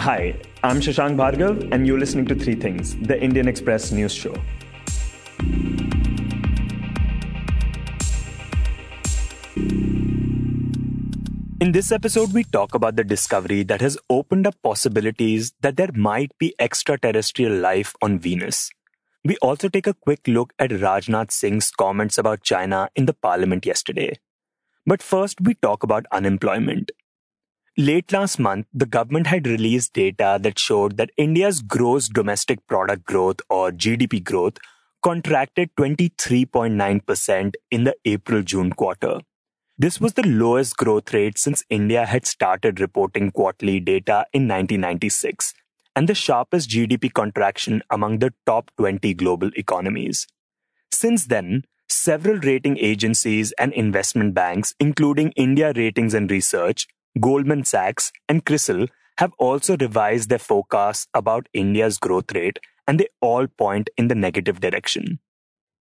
Hi, 0.00 0.34
I'm 0.64 0.80
Shashank 0.80 1.16
Bhargav, 1.16 1.70
and 1.72 1.86
you're 1.86 1.98
listening 1.98 2.24
to 2.28 2.34
Three 2.34 2.54
Things, 2.54 2.96
the 2.96 3.22
Indian 3.22 3.46
Express 3.46 3.92
news 3.92 4.14
show. 4.14 4.34
In 11.60 11.72
this 11.72 11.92
episode, 11.92 12.32
we 12.32 12.44
talk 12.44 12.74
about 12.74 12.96
the 12.96 13.04
discovery 13.04 13.62
that 13.64 13.82
has 13.82 13.98
opened 14.08 14.46
up 14.46 14.54
possibilities 14.62 15.52
that 15.60 15.76
there 15.76 15.92
might 15.92 16.32
be 16.38 16.54
extraterrestrial 16.58 17.52
life 17.52 17.94
on 18.00 18.18
Venus. 18.18 18.70
We 19.22 19.36
also 19.42 19.68
take 19.68 19.86
a 19.86 19.92
quick 19.92 20.26
look 20.26 20.54
at 20.58 20.70
Rajnath 20.70 21.30
Singh's 21.30 21.70
comments 21.70 22.16
about 22.16 22.42
China 22.42 22.88
in 22.96 23.04
the 23.04 23.12
parliament 23.12 23.66
yesterday. 23.66 24.18
But 24.86 25.02
first, 25.02 25.42
we 25.42 25.56
talk 25.56 25.82
about 25.82 26.06
unemployment. 26.10 26.90
Late 27.80 28.12
last 28.12 28.38
month, 28.38 28.66
the 28.74 28.84
government 28.84 29.26
had 29.26 29.46
released 29.46 29.94
data 29.94 30.38
that 30.42 30.58
showed 30.58 30.98
that 30.98 31.12
India's 31.16 31.62
gross 31.62 32.08
domestic 32.08 32.66
product 32.66 33.04
growth 33.04 33.40
or 33.48 33.70
GDP 33.70 34.22
growth 34.22 34.58
contracted 35.02 35.70
23.9% 35.76 37.54
in 37.70 37.84
the 37.84 37.96
April 38.04 38.42
June 38.42 38.70
quarter. 38.74 39.20
This 39.78 39.98
was 39.98 40.12
the 40.12 40.26
lowest 40.26 40.76
growth 40.76 41.14
rate 41.14 41.38
since 41.38 41.64
India 41.70 42.04
had 42.04 42.26
started 42.26 42.80
reporting 42.80 43.30
quarterly 43.30 43.80
data 43.80 44.26
in 44.34 44.46
1996 44.46 45.54
and 45.96 46.06
the 46.06 46.14
sharpest 46.14 46.68
GDP 46.68 47.10
contraction 47.10 47.82
among 47.88 48.18
the 48.18 48.34
top 48.44 48.70
20 48.76 49.14
global 49.14 49.50
economies. 49.56 50.26
Since 50.92 51.28
then, 51.28 51.64
several 51.88 52.40
rating 52.40 52.76
agencies 52.76 53.52
and 53.52 53.72
investment 53.72 54.34
banks, 54.34 54.74
including 54.78 55.32
India 55.34 55.72
Ratings 55.74 56.12
and 56.12 56.30
Research, 56.30 56.86
Goldman 57.18 57.64
Sachs, 57.64 58.12
and 58.28 58.44
CRISIL, 58.44 58.86
have 59.18 59.32
also 59.38 59.76
revised 59.76 60.28
their 60.28 60.38
forecasts 60.38 61.08
about 61.12 61.48
India's 61.52 61.98
growth 61.98 62.32
rate, 62.32 62.58
and 62.86 63.00
they 63.00 63.08
all 63.20 63.46
point 63.46 63.90
in 63.96 64.08
the 64.08 64.14
negative 64.14 64.60
direction. 64.60 65.18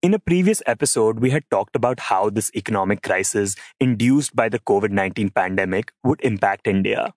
In 0.02 0.14
a 0.14 0.20
previous 0.20 0.64
episode, 0.66 1.20
we 1.20 1.30
had 1.30 1.44
talked 1.52 1.76
about 1.76 2.00
how 2.00 2.30
this 2.30 2.52
economic 2.56 3.04
crisis 3.04 3.56
induced 3.80 4.36
by 4.36 4.50
the 4.50 4.60
COVID 4.60 4.92
19 4.92 5.30
pandemic 5.30 5.92
would 6.04 6.22
impact 6.22 6.68
India. 6.68 7.14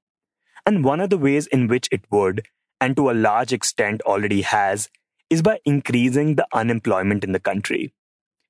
And 0.67 0.84
one 0.84 1.01
of 1.01 1.11
the 1.11 1.19
ways 1.19 1.47
in 1.47 1.69
which 1.69 1.89
it 1.91 2.05
would, 2.11 2.47
and 2.81 2.97
to 2.97 3.11
a 3.11 3.12
large 3.12 3.53
extent 3.53 4.03
already 4.03 4.42
has, 4.42 4.91
is 5.31 5.42
by 5.42 5.61
increasing 5.64 6.34
the 6.34 6.47
unemployment 6.53 7.25
in 7.25 7.33
the 7.33 7.41
country. 7.41 7.95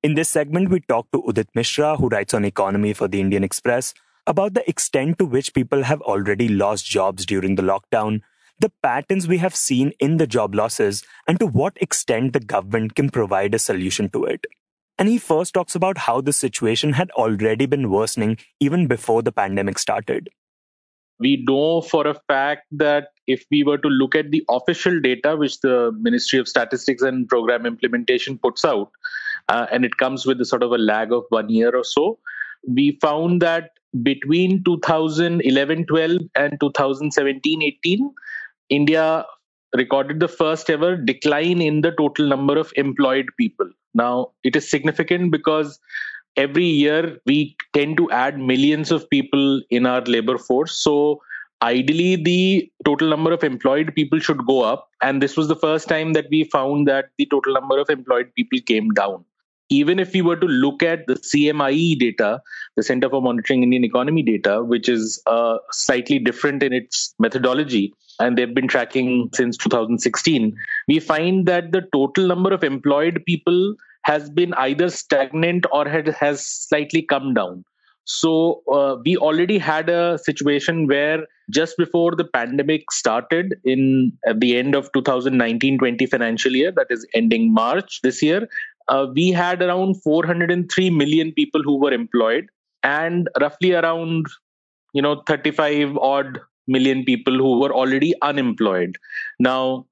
In 0.03 0.15
this 0.15 0.29
segment, 0.29 0.71
we 0.71 0.81
talk 0.81 1.11
to 1.13 1.23
Udit 1.23 1.49
Mishra, 1.55 1.97
who 1.97 2.09
writes 2.09 2.35
on 2.35 2.45
economy 2.45 2.93
for 2.93 3.07
the 3.07 3.21
Indian 3.21 3.45
Express, 3.45 3.95
about 4.27 4.55
the 4.55 4.69
extent 4.69 5.19
to 5.19 5.25
which 5.25 5.55
people 5.55 5.85
have 5.85 6.01
already 6.03 6.49
lost 6.49 6.87
jobs 6.87 7.27
during 7.27 7.57
the 7.57 7.63
lockdown 7.63 8.21
the 8.63 8.73
patterns 8.81 9.27
we 9.27 9.39
have 9.39 9.57
seen 9.57 9.93
in 9.99 10.19
the 10.19 10.27
job 10.27 10.55
losses 10.55 11.03
and 11.27 11.41
to 11.41 11.47
what 11.47 11.77
extent 11.81 12.33
the 12.33 12.39
government 12.39 12.95
can 12.95 13.11
provide 13.11 13.55
a 13.55 13.59
solution 13.59 14.09
to 14.11 14.25
it. 14.25 14.47
And 14.99 15.09
he 15.09 15.19
first 15.19 15.55
talks 15.55 15.75
about 15.75 15.99
how 15.99 16.21
the 16.21 16.33
situation 16.33 16.93
had 16.93 17.11
already 17.13 17.67
been 17.67 17.91
worsening 17.91 18.39
even 18.61 18.87
before 18.87 19.23
the 19.23 19.33
pandemic 19.33 19.81
started. 19.81 20.29
We 21.19 21.45
know 21.47 21.81
for 21.81 22.07
a 22.07 22.21
fact 22.29 22.67
that 22.73 23.09
if 23.27 23.45
we 23.51 23.65
were 23.65 23.79
to 23.79 23.89
look 23.89 24.15
at 24.15 24.31
the 24.31 24.45
official 24.49 25.01
data 25.01 25.37
which 25.37 25.61
the 25.61 25.93
Ministry 26.01 26.39
of 26.39 26.47
Statistics 26.47 27.03
and 27.03 27.29
Program 27.29 27.67
Implementation 27.67 28.39
puts 28.39 28.65
out, 28.65 28.91
uh, 29.49 29.67
and 29.73 29.85
it 29.85 29.97
comes 29.97 30.25
with 30.25 30.41
a 30.41 30.45
sort 30.45 30.63
of 30.63 30.71
a 30.71 30.79
lag 30.79 31.13
of 31.13 31.25
one 31.31 31.49
year 31.49 31.75
or 31.75 31.85
so, 31.85 32.19
we 32.69 32.99
found 33.01 33.43
that 33.43 33.71
between 34.03 34.63
2011 34.65 35.87
12 35.87 36.21
and 36.35 36.61
2017 36.61 37.63
18, 37.63 38.11
India 38.71 39.25
recorded 39.75 40.21
the 40.21 40.29
first 40.29 40.71
ever 40.71 40.97
decline 40.97 41.61
in 41.61 41.81
the 41.81 41.93
total 41.93 42.27
number 42.27 42.59
of 42.59 42.73
employed 42.77 43.27
people. 43.39 43.69
Now, 43.95 44.31
it 44.45 44.57
is 44.57 44.69
significant 44.69 45.31
because 45.31 45.79
every 46.37 46.65
year 46.65 47.19
we 47.27 47.57
tend 47.73 47.97
to 47.99 48.11
add 48.11 48.39
millions 48.39 48.91
of 48.91 49.09
people 49.11 49.63
in 49.71 49.87
our 49.87 50.03
labor 50.03 50.39
force. 50.39 50.75
So, 50.75 51.21
ideally, 51.63 52.17
the 52.17 52.71
total 52.85 53.09
number 53.09 53.33
of 53.33 53.45
employed 53.45 53.95
people 53.95 54.19
should 54.19 54.47
go 54.47 54.63
up. 54.63 54.89
And 55.03 55.23
this 55.23 55.37
was 55.37 55.49
the 55.49 55.57
first 55.57 55.89
time 55.89 56.13
that 56.15 56.27
we 56.31 56.45
found 56.45 56.89
that 56.89 57.07
the 57.19 57.27
total 57.27 57.55
number 57.55 57.79
of 57.79 57.91
employed 57.91 58.31
people 58.35 58.59
came 58.67 58.91
down 58.91 59.25
even 59.73 59.99
if 59.99 60.13
we 60.13 60.21
were 60.21 60.37
to 60.37 60.47
look 60.47 60.83
at 60.83 61.07
the 61.07 61.15
CMIE 61.15 61.99
data, 61.99 62.43
the 62.77 62.83
Center 62.83 63.09
for 63.09 63.23
Monitoring 63.23 63.63
Indian 63.63 63.85
Economy 63.85 64.23
data, 64.23 64.63
which 64.63 64.89
is 64.89 65.23
uh, 65.27 65.57
slightly 65.71 66.19
different 66.19 66.63
in 66.63 66.75
its 66.75 67.15
methodology, 67.19 67.95
and 68.21 68.37
they've 68.37 68.55
been 68.55 68.69
tracking 68.69 69.31
since 69.33 69.57
2016, 69.57 70.55
we 70.89 71.01
find 71.01 71.47
that 71.47 71.73
the 71.73 71.83
total 71.93 72.27
number 72.27 72.53
of 72.53 72.63
employed 72.63 73.23
people 73.27 73.75
has 74.03 74.29
been 74.29 74.53
either 74.55 74.91
stagnant 74.91 75.65
or 75.73 75.89
had, 75.89 76.09
has 76.09 76.45
slightly 76.45 77.03
come 77.03 77.33
down. 77.33 77.65
So 78.05 78.63
uh, 78.71 78.97
we 79.05 79.17
already 79.17 79.59
had 79.59 79.89
a 79.89 80.19
situation 80.19 80.89
where 80.89 81.25
just 81.51 81.77
before 81.77 82.17
the 82.17 82.25
pandemic 82.25 82.91
started 82.91 83.55
in 83.65 84.13
at 84.27 84.41
the 84.41 84.57
end 84.57 84.75
of 84.75 84.91
2019-20 84.93 86.09
financial 86.09 86.53
year, 86.53 86.73
that 86.73 86.89
is 86.91 87.07
ending 87.15 87.53
March 87.53 88.01
this 88.03 88.23
year, 88.23 88.49
uh, 88.89 89.07
we 89.15 89.31
had 89.31 89.63
around 89.63 90.03
403 90.03 90.91
million 90.91 91.33
people 91.33 91.63
who 91.63 91.79
were 91.79 91.93
employed 91.93 92.47
and 92.83 93.29
roughly 93.41 93.73
around 93.73 94.27
you 94.93 95.03
know 95.03 95.23
35 95.27 95.97
odd 95.99 96.41
million 96.67 97.05
people 97.05 97.37
who 97.37 97.61
were 97.61 97.73
already 97.73 98.15
unemployed. 98.23 98.97
Now 99.39 99.87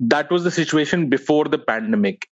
that 0.00 0.30
was 0.30 0.44
the 0.44 0.50
situation 0.50 1.08
before 1.08 1.44
the 1.46 1.58
pandemic. 1.58 2.28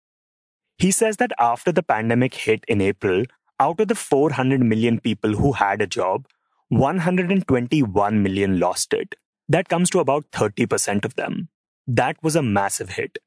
He 0.78 0.90
says 0.90 1.18
that 1.18 1.32
after 1.38 1.72
the 1.72 1.82
pandemic 1.82 2.34
hit 2.34 2.64
in 2.66 2.80
april 2.80 3.24
out 3.60 3.80
of 3.80 3.88
the 3.88 3.94
400 3.94 4.60
million 4.60 4.98
people 4.98 5.32
who 5.32 5.52
had 5.52 5.82
a 5.82 5.86
job 5.86 6.26
121 6.68 8.22
million 8.22 8.58
lost 8.58 8.94
it. 8.94 9.14
That 9.48 9.68
comes 9.68 9.90
to 9.90 9.98
about 9.98 10.30
30% 10.30 11.04
of 11.04 11.16
them. 11.16 11.48
That 11.86 12.16
was 12.22 12.36
a 12.36 12.42
massive 12.42 12.90
hit 12.90 13.18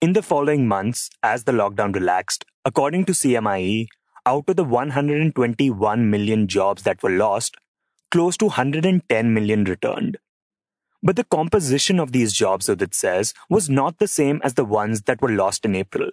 in 0.00 0.14
the 0.14 0.22
following 0.22 0.66
months, 0.66 1.10
as 1.22 1.44
the 1.44 1.52
lockdown 1.52 1.94
relaxed, 1.94 2.46
according 2.64 3.04
to 3.04 3.12
CMIE, 3.12 3.86
out 4.24 4.48
of 4.48 4.56
the 4.56 4.64
121 4.64 6.10
million 6.10 6.46
jobs 6.46 6.84
that 6.84 7.02
were 7.02 7.10
lost, 7.10 7.56
close 8.10 8.36
to 8.38 8.46
110 8.46 9.34
million 9.34 9.64
returned. 9.64 10.18
But 11.02 11.16
the 11.16 11.24
composition 11.24 12.00
of 12.00 12.12
these 12.12 12.32
jobs, 12.32 12.66
Udit 12.66 12.94
says, 12.94 13.34
was 13.48 13.68
not 13.68 13.98
the 13.98 14.08
same 14.08 14.40
as 14.42 14.54
the 14.54 14.64
ones 14.64 15.02
that 15.02 15.20
were 15.20 15.30
lost 15.30 15.64
in 15.64 15.74
April. 15.74 16.10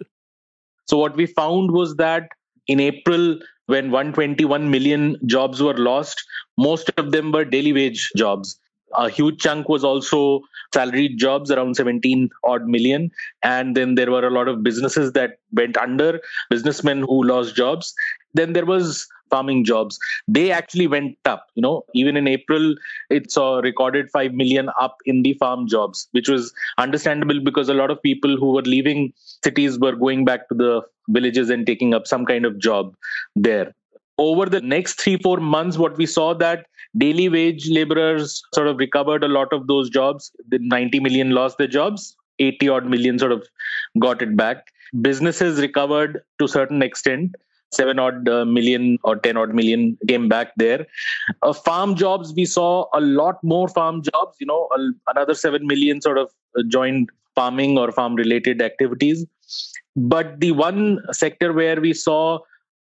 So, 0.86 0.98
what 0.98 1.16
we 1.16 1.26
found 1.26 1.70
was 1.70 1.96
that 1.96 2.28
in 2.66 2.80
April, 2.80 3.38
when 3.66 3.90
121 3.90 4.70
million 4.70 5.16
jobs 5.26 5.62
were 5.62 5.76
lost, 5.76 6.22
most 6.56 6.90
of 6.96 7.10
them 7.12 7.32
were 7.32 7.44
daily 7.44 7.72
wage 7.72 8.10
jobs 8.16 8.58
a 8.96 9.08
huge 9.08 9.40
chunk 9.40 9.68
was 9.68 9.84
also 9.84 10.42
salaried 10.72 11.18
jobs 11.18 11.50
around 11.50 11.76
17 11.76 12.30
odd 12.44 12.66
million. 12.66 13.10
And 13.42 13.76
then 13.76 13.94
there 13.94 14.10
were 14.10 14.26
a 14.26 14.30
lot 14.30 14.48
of 14.48 14.62
businesses 14.62 15.12
that 15.12 15.38
went 15.52 15.76
under 15.76 16.20
businessmen 16.50 17.02
who 17.02 17.24
lost 17.24 17.54
jobs. 17.54 17.94
Then 18.34 18.52
there 18.52 18.66
was 18.66 19.06
farming 19.30 19.64
jobs. 19.64 19.98
They 20.26 20.50
actually 20.50 20.86
went 20.86 21.16
up 21.24 21.46
you 21.54 21.62
know. 21.62 21.84
Even 21.94 22.16
in 22.16 22.26
april 22.26 22.74
it 23.10 23.30
saw 23.30 23.58
recorded 23.58 24.10
5 24.10 24.32
million 24.32 24.70
up 24.80 24.96
in 25.04 25.22
the 25.22 25.34
farm 25.34 25.66
jobs 25.68 26.08
which 26.12 26.28
was 26.28 26.52
understandable 26.78 27.40
because 27.40 27.68
a 27.68 27.74
lot 27.74 27.90
of 27.90 28.02
people 28.02 28.36
who 28.36 28.52
were 28.52 28.62
leaving 28.62 29.12
cities 29.16 29.78
were 29.78 29.94
going 29.94 30.24
back 30.24 30.48
to 30.48 30.54
the 30.54 30.82
villages 31.08 31.50
and 31.50 31.66
taking 31.66 31.94
up 31.94 32.06
some 32.06 32.24
kind 32.24 32.44
of 32.44 32.58
job 32.58 32.94
there 33.36 33.74
over 34.18 34.46
the 34.46 34.60
next 34.60 35.00
three 35.00 35.16
four 35.16 35.38
months 35.38 35.78
what 35.78 35.96
we 35.96 36.06
saw 36.06 36.34
that 36.34 36.66
daily 36.96 37.28
wage 37.28 37.68
laborers 37.70 38.42
sort 38.54 38.66
of 38.66 38.78
recovered 38.78 39.24
a 39.24 39.28
lot 39.28 39.52
of 39.52 39.66
those 39.66 39.90
jobs. 39.90 40.32
The 40.48 40.58
90 40.60 41.00
million 41.00 41.30
lost 41.30 41.58
their 41.58 41.66
jobs. 41.66 42.16
80 42.38 42.68
odd 42.68 42.86
million 42.86 43.18
sort 43.18 43.32
of 43.32 43.46
got 43.98 44.22
it 44.22 44.36
back. 44.36 44.66
Businesses 45.00 45.60
recovered 45.60 46.22
to 46.38 46.44
a 46.44 46.48
certain 46.48 46.82
extent. 46.82 47.34
7 47.72 47.98
odd 47.98 48.26
uh, 48.28 48.46
million 48.46 48.98
or 49.04 49.16
10 49.16 49.36
odd 49.36 49.54
million 49.54 49.98
came 50.08 50.28
back 50.28 50.52
there. 50.56 50.86
Uh, 51.42 51.52
farm 51.52 51.94
jobs 51.94 52.32
we 52.34 52.46
saw 52.46 52.86
a 52.94 53.00
lot 53.00 53.42
more 53.44 53.68
farm 53.68 54.02
jobs 54.02 54.36
you 54.40 54.46
know 54.46 54.68
another 55.08 55.34
7 55.34 55.66
million 55.66 56.00
sort 56.00 56.16
of 56.16 56.30
uh, 56.58 56.62
joined 56.68 57.10
farming 57.34 57.76
or 57.76 57.92
farm 57.92 58.14
related 58.14 58.62
activities. 58.62 59.26
But 59.96 60.40
the 60.40 60.52
one 60.52 61.00
sector 61.12 61.52
where 61.52 61.80
we 61.80 61.92
saw 61.92 62.38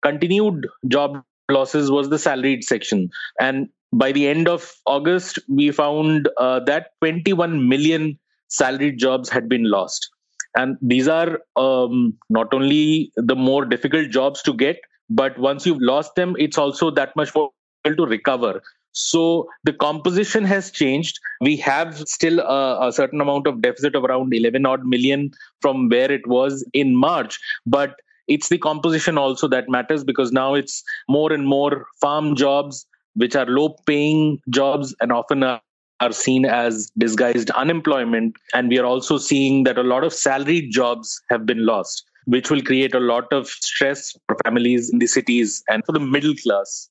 continued 0.04 0.68
job 0.88 1.24
losses 1.50 1.90
was 1.92 2.10
the 2.10 2.20
salaried 2.20 2.64
section. 2.64 3.10
And 3.40 3.70
by 3.92 4.12
the 4.12 4.28
end 4.28 4.48
of 4.48 4.72
August, 4.86 5.40
we 5.48 5.72
found 5.72 6.30
uh, 6.38 6.60
that 6.62 6.92
21 7.02 7.68
million 7.68 8.18
salaried 8.48 8.98
jobs 8.98 9.30
had 9.30 9.50
been 9.50 9.70
lost. 9.70 10.10
And 10.56 10.78
these 10.82 11.08
are 11.08 11.40
um, 11.56 12.14
not 12.30 12.54
only 12.54 13.12
the 13.16 13.36
more 13.36 13.66
difficult 13.66 14.10
jobs 14.10 14.42
to 14.44 14.54
get, 14.54 14.80
but 15.10 15.38
once 15.38 15.66
you've 15.66 15.82
lost 15.82 16.16
them, 16.16 16.36
it's 16.38 16.58
also 16.58 16.92
that 16.92 17.16
much 17.16 17.34
more 17.36 17.52
to 17.86 18.06
recover. 18.06 18.62
So 18.94 19.50
the 19.64 19.74
composition 19.74 20.44
has 20.46 20.70
changed. 20.70 21.20
We 21.42 21.58
have 21.58 21.98
still 22.08 22.40
a, 22.40 22.88
a, 22.88 22.92
certain 22.94 23.20
amount 23.22 23.48
of 23.48 23.62
deficit 23.62 23.96
of 23.96 24.04
around 24.04 24.34
11 24.34 24.68
odd 24.68 24.86
million 24.86 25.32
from 25.62 25.90
where 25.90 26.12
it 26.12 26.28
was 26.28 26.64
in 26.74 26.96
March. 26.96 27.40
But 27.66 27.96
it's 28.28 28.50
the 28.50 28.58
composition 28.58 29.18
also 29.18 29.48
that 29.50 29.70
matters 29.70 30.04
because 30.04 30.32
now 30.32 30.54
it's 30.54 30.84
more 31.10 31.32
and 31.32 31.46
more 31.46 31.86
farm 32.02 32.36
jobs, 32.36 32.86
which 33.16 33.36
are 33.36 33.46
low 33.46 33.76
paying 33.86 34.40
jobs 34.50 34.96
and 35.02 35.12
often 35.12 35.44
are, 35.44 35.62
are 36.00 36.12
seen 36.12 36.46
as 36.46 36.92
disguised 36.98 37.50
unemployment. 37.52 38.36
And 38.54 38.70
we 38.70 38.80
are 38.80 38.86
also 38.86 39.18
seeing 39.18 39.64
that 39.66 39.78
a 39.78 39.84
lot 39.84 40.04
of 40.04 40.14
salaried 40.14 40.72
jobs 40.72 41.22
have 41.30 41.46
been 41.46 41.66
lost, 41.66 42.04
which 42.26 42.50
will 42.50 42.62
create 42.62 42.96
a 42.96 43.00
lot 43.00 43.32
of 43.32 43.48
stress 43.48 44.16
for 44.28 44.38
families 44.44 44.90
in 44.92 45.00
the 45.00 45.08
cities 45.08 45.64
and 45.68 45.84
for 45.86 45.92
the 45.92 46.00
middle 46.00 46.34
class. 46.36 46.90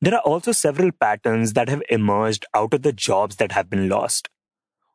There 0.00 0.14
are 0.14 0.20
also 0.20 0.52
several 0.52 0.92
patterns 0.92 1.54
that 1.54 1.70
have 1.70 1.82
emerged 1.88 2.44
out 2.52 2.74
of 2.74 2.82
the 2.82 2.92
jobs 2.92 3.36
that 3.36 3.52
have 3.52 3.70
been 3.70 3.88
lost. 3.88 4.28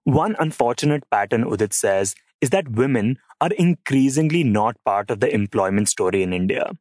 One 0.03 0.35
unfortunate 0.39 1.09
pattern, 1.09 1.43
Udit 1.43 1.73
says, 1.73 2.15
is 2.39 2.51
that 2.51 2.71
women 2.71 3.17
are 3.41 3.51
increasingly 3.57 4.43
not 4.43 4.75
part 4.85 5.09
of 5.09 5.19
the 5.19 5.33
employment 5.33 5.89
story 5.89 6.23
in 6.23 6.31
India. 6.31 6.71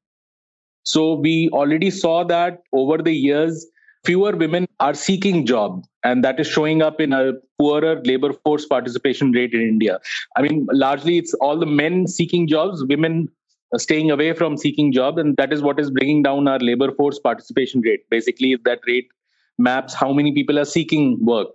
So 0.85 1.15
we 1.15 1.49
already 1.53 1.91
saw 1.91 2.25
that 2.25 2.63
over 2.73 2.99
the 2.99 3.13
years, 3.13 3.67
fewer 4.05 4.37
women 4.37 4.67
are 4.79 4.95
seeking 4.95 5.45
job 5.47 5.85
and 6.05 6.25
that 6.25 6.41
is 6.41 6.47
showing 6.47 6.83
up 6.83 7.01
in 7.01 7.13
a 7.13 7.33
poorer 7.59 8.01
labor 8.05 8.33
force 8.33 8.65
participation 8.65 9.33
rate 9.33 9.53
in 9.53 9.61
india. 9.61 9.99
I 10.37 10.43
mean 10.43 10.67
largely 10.73 11.19
it's 11.19 11.35
all 11.35 11.59
the 11.59 11.67
men 11.67 12.07
seeking 12.07 12.49
jobs 12.49 12.85
women 12.89 13.29
staying 13.77 14.11
away 14.11 14.33
from 14.33 14.57
seeking 14.57 14.93
jobs 14.93 15.19
and 15.19 15.37
that 15.37 15.53
is 15.53 15.63
what 15.63 15.79
is 15.79 15.91
bringing 15.91 16.23
down 16.23 16.49
our 16.49 16.59
labor 16.59 16.93
force 16.93 17.19
participation 17.19 17.83
rate. 17.83 18.09
Basically 18.11 18.57
that 18.65 18.81
rate 18.87 19.09
maps 19.59 19.95
how 19.95 20.13
many 20.13 20.33
people 20.33 20.59
are 20.59 20.65
seeking 20.65 21.19
work. 21.25 21.51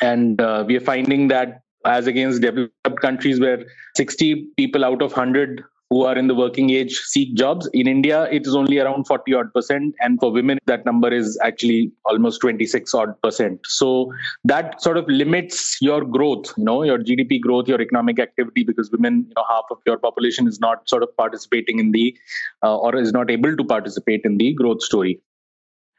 And 0.00 0.40
uh, 0.40 0.64
we 0.66 0.76
are 0.76 0.80
finding 0.80 1.28
that 1.28 1.61
as 1.84 2.06
against 2.06 2.42
developed 2.42 3.00
countries 3.00 3.40
where 3.40 3.64
60 3.96 4.48
people 4.56 4.84
out 4.84 5.02
of 5.02 5.12
100 5.12 5.62
who 5.92 6.04
are 6.04 6.16
in 6.16 6.26
the 6.26 6.34
working 6.34 6.70
age 6.70 6.94
seek 7.14 7.34
jobs. 7.34 7.68
In 7.74 7.86
India, 7.86 8.22
it 8.36 8.46
is 8.46 8.54
only 8.54 8.78
around 8.78 9.06
40 9.06 9.34
odd 9.34 9.52
percent. 9.52 9.94
And 10.00 10.18
for 10.18 10.32
women, 10.32 10.58
that 10.64 10.86
number 10.86 11.12
is 11.12 11.38
actually 11.42 11.92
almost 12.06 12.40
26 12.40 12.94
odd 12.94 13.20
percent. 13.22 13.60
So 13.66 14.10
that 14.44 14.80
sort 14.80 14.96
of 14.96 15.06
limits 15.06 15.76
your 15.82 16.02
growth, 16.02 16.54
you 16.56 16.64
know, 16.64 16.82
your 16.82 16.98
GDP 16.98 17.40
growth, 17.42 17.68
your 17.68 17.82
economic 17.82 18.18
activity, 18.18 18.64
because 18.64 18.90
women, 18.90 19.26
you 19.28 19.34
know, 19.36 19.44
half 19.50 19.64
of 19.70 19.78
your 19.84 19.98
population 19.98 20.48
is 20.48 20.58
not 20.60 20.88
sort 20.88 21.02
of 21.02 21.14
participating 21.18 21.78
in 21.78 21.92
the, 21.92 22.16
uh, 22.62 22.74
or 22.78 22.96
is 22.96 23.12
not 23.12 23.30
able 23.30 23.54
to 23.54 23.64
participate 23.64 24.22
in 24.24 24.38
the 24.38 24.54
growth 24.54 24.82
story. 24.82 25.20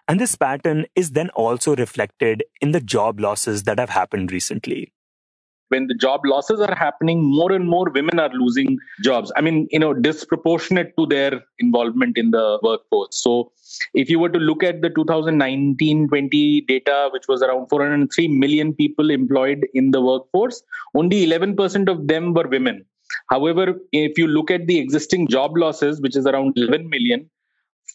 And 0.07 0.19
this 0.19 0.35
pattern 0.35 0.87
is 0.95 1.11
then 1.11 1.29
also 1.29 1.75
reflected 1.75 2.43
in 2.61 2.71
the 2.71 2.81
job 2.81 3.19
losses 3.19 3.63
that 3.63 3.77
have 3.77 3.91
happened 3.91 4.31
recently 4.31 4.91
when 5.73 5.87
the 5.87 5.97
job 6.05 6.21
losses 6.25 6.59
are 6.59 6.75
happening, 6.75 7.23
more 7.23 7.51
and 7.51 7.67
more 7.67 7.89
women 7.97 8.19
are 8.19 8.31
losing 8.41 8.77
jobs. 9.07 9.31
I 9.35 9.41
mean, 9.41 9.67
you 9.71 9.79
know, 9.79 9.93
disproportionate 9.93 10.93
to 10.97 11.05
their 11.05 11.41
involvement 11.59 12.17
in 12.17 12.31
the 12.31 12.59
workforce. 12.61 13.17
So, 13.25 13.51
if 13.93 14.09
you 14.09 14.19
were 14.19 14.29
to 14.29 14.39
look 14.39 14.63
at 14.63 14.81
the 14.81 14.89
2019 14.89 16.07
20 16.07 16.61
data, 16.61 17.09
which 17.13 17.27
was 17.27 17.41
around 17.41 17.67
403 17.69 18.27
million 18.27 18.73
people 18.73 19.09
employed 19.09 19.67
in 19.73 19.91
the 19.91 20.01
workforce, 20.01 20.63
only 20.95 21.25
11% 21.25 21.89
of 21.89 22.07
them 22.07 22.33
were 22.33 22.47
women. 22.47 22.85
However, 23.29 23.65
if 23.91 24.17
you 24.17 24.27
look 24.27 24.51
at 24.51 24.67
the 24.67 24.79
existing 24.79 25.27
job 25.27 25.57
losses, 25.57 26.01
which 26.01 26.15
is 26.15 26.25
around 26.25 26.57
11 26.57 26.89
million, 26.89 27.29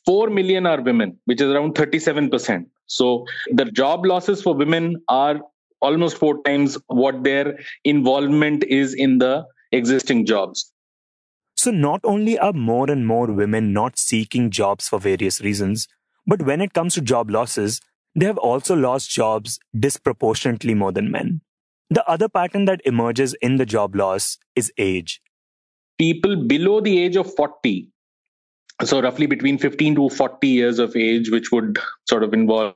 4 0.07 0.31
million 0.31 0.67
are 0.67 0.81
women, 0.81 1.19
which 1.27 1.41
is 1.41 1.51
around 1.51 1.75
37%. 1.75 2.67
So 2.87 3.27
the 3.53 3.67
job 3.67 4.07
losses 4.07 4.43
for 4.43 4.55
women 4.55 4.97
are 5.09 5.41
almost 5.81 6.19
four 6.19 6.43
times 6.43 6.79
what 6.87 7.25
their 7.25 7.59
involvement 7.85 8.65
is 8.65 8.95
in 8.95 9.19
the 9.19 9.47
existing 9.73 10.27
jobs. 10.27 10.73
So, 11.57 11.71
not 11.71 12.01
only 12.05 12.39
are 12.39 12.53
more 12.53 12.91
and 12.91 13.07
more 13.07 13.27
women 13.27 13.73
not 13.73 13.99
seeking 13.99 14.51
jobs 14.51 14.89
for 14.89 15.01
various 15.01 15.41
reasons, 15.41 15.89
but 16.27 16.43
when 16.43 16.61
it 16.61 16.73
comes 16.73 16.95
to 16.95 17.01
job 17.01 17.31
losses, 17.31 17.81
they 18.15 18.27
have 18.27 18.39
also 18.39 18.77
lost 18.77 19.11
jobs 19.11 19.59
disproportionately 19.79 20.75
more 20.75 20.93
than 20.93 21.11
men. 21.11 21.41
The 21.91 22.09
other 22.09 22.29
pattern 22.29 22.67
that 22.67 22.83
emerges 22.85 23.35
in 23.41 23.57
the 23.57 23.67
job 23.67 23.97
loss 23.97 24.39
is 24.55 24.73
age. 24.79 25.21
People 25.99 26.37
below 26.47 26.81
the 26.81 27.03
age 27.03 27.17
of 27.17 27.35
40 27.35 27.89
so 28.85 29.01
roughly 29.03 29.27
between 29.27 29.59
15 29.59 29.97
to 29.97 30.09
40 30.09 30.47
years 30.47 30.79
of 30.79 30.95
age 30.95 31.31
which 31.31 31.51
would 31.51 31.79
sort 32.09 32.23
of 32.23 32.33
involve 32.33 32.73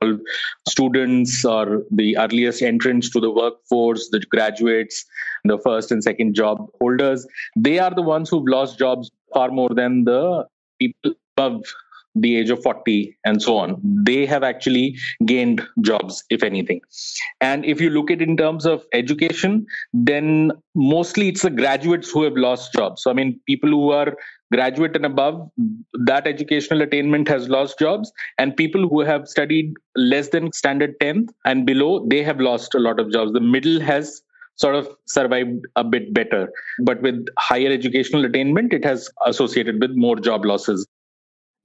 students 0.67 1.45
or 1.45 1.83
the 1.91 2.17
earliest 2.17 2.61
entrants 2.61 3.09
to 3.11 3.19
the 3.19 3.31
workforce 3.31 4.09
the 4.09 4.19
graduates 4.19 5.05
the 5.43 5.57
first 5.59 5.91
and 5.91 6.03
second 6.03 6.35
job 6.35 6.67
holders. 6.79 7.27
They 7.55 7.79
are 7.79 7.93
the 7.93 8.01
ones 8.01 8.29
who've 8.29 8.47
lost 8.47 8.79
jobs 8.79 9.11
far 9.33 9.49
more 9.49 9.69
than 9.69 10.03
the 10.05 10.45
people 10.79 11.13
above 11.37 11.63
the 12.15 12.37
age 12.37 12.51
of 12.51 12.61
40 12.61 13.17
and 13.25 13.41
so 13.41 13.57
on. 13.57 13.81
They 13.83 14.27
have 14.27 14.43
actually 14.43 14.95
gained 15.25 15.67
jobs 15.81 16.23
if 16.29 16.43
anything. 16.43 16.81
And 17.41 17.65
if 17.65 17.81
you 17.81 17.89
look 17.89 18.11
at 18.11 18.21
in 18.21 18.37
terms 18.37 18.65
of 18.67 18.85
education 18.93 19.65
then 19.93 20.51
mostly 20.75 21.29
it's 21.29 21.41
the 21.41 21.49
graduates 21.49 22.11
who 22.11 22.23
have 22.23 22.37
lost 22.37 22.71
jobs. 22.73 23.01
So 23.01 23.09
i 23.09 23.13
mean 23.13 23.39
people 23.47 23.69
who 23.69 23.89
are 23.89 24.15
graduate 24.55 24.95
and 24.95 25.05
above 25.05 25.39
that 26.11 26.27
educational 26.27 26.81
attainment 26.85 27.27
has 27.27 27.49
lost 27.49 27.79
jobs 27.79 28.11
and 28.37 28.55
people 28.55 28.87
who 28.87 29.01
have 29.01 29.27
studied 29.27 29.73
less 29.95 30.29
than 30.29 30.51
standard 30.51 30.95
10th 31.01 31.29
and 31.45 31.65
below 31.65 32.05
they 32.13 32.23
have 32.23 32.39
lost 32.49 32.75
a 32.75 32.83
lot 32.87 32.99
of 32.99 33.11
jobs 33.11 33.33
the 33.33 33.45
middle 33.55 33.79
has 33.91 34.21
sort 34.55 34.75
of 34.75 34.89
survived 35.05 35.65
a 35.75 35.83
bit 35.83 36.13
better 36.13 36.41
but 36.89 37.01
with 37.01 37.25
higher 37.39 37.71
educational 37.77 38.25
attainment 38.25 38.73
it 38.79 38.85
has 38.91 39.09
associated 39.25 39.81
with 39.81 39.95
more 40.07 40.17
job 40.27 40.45
losses 40.53 40.85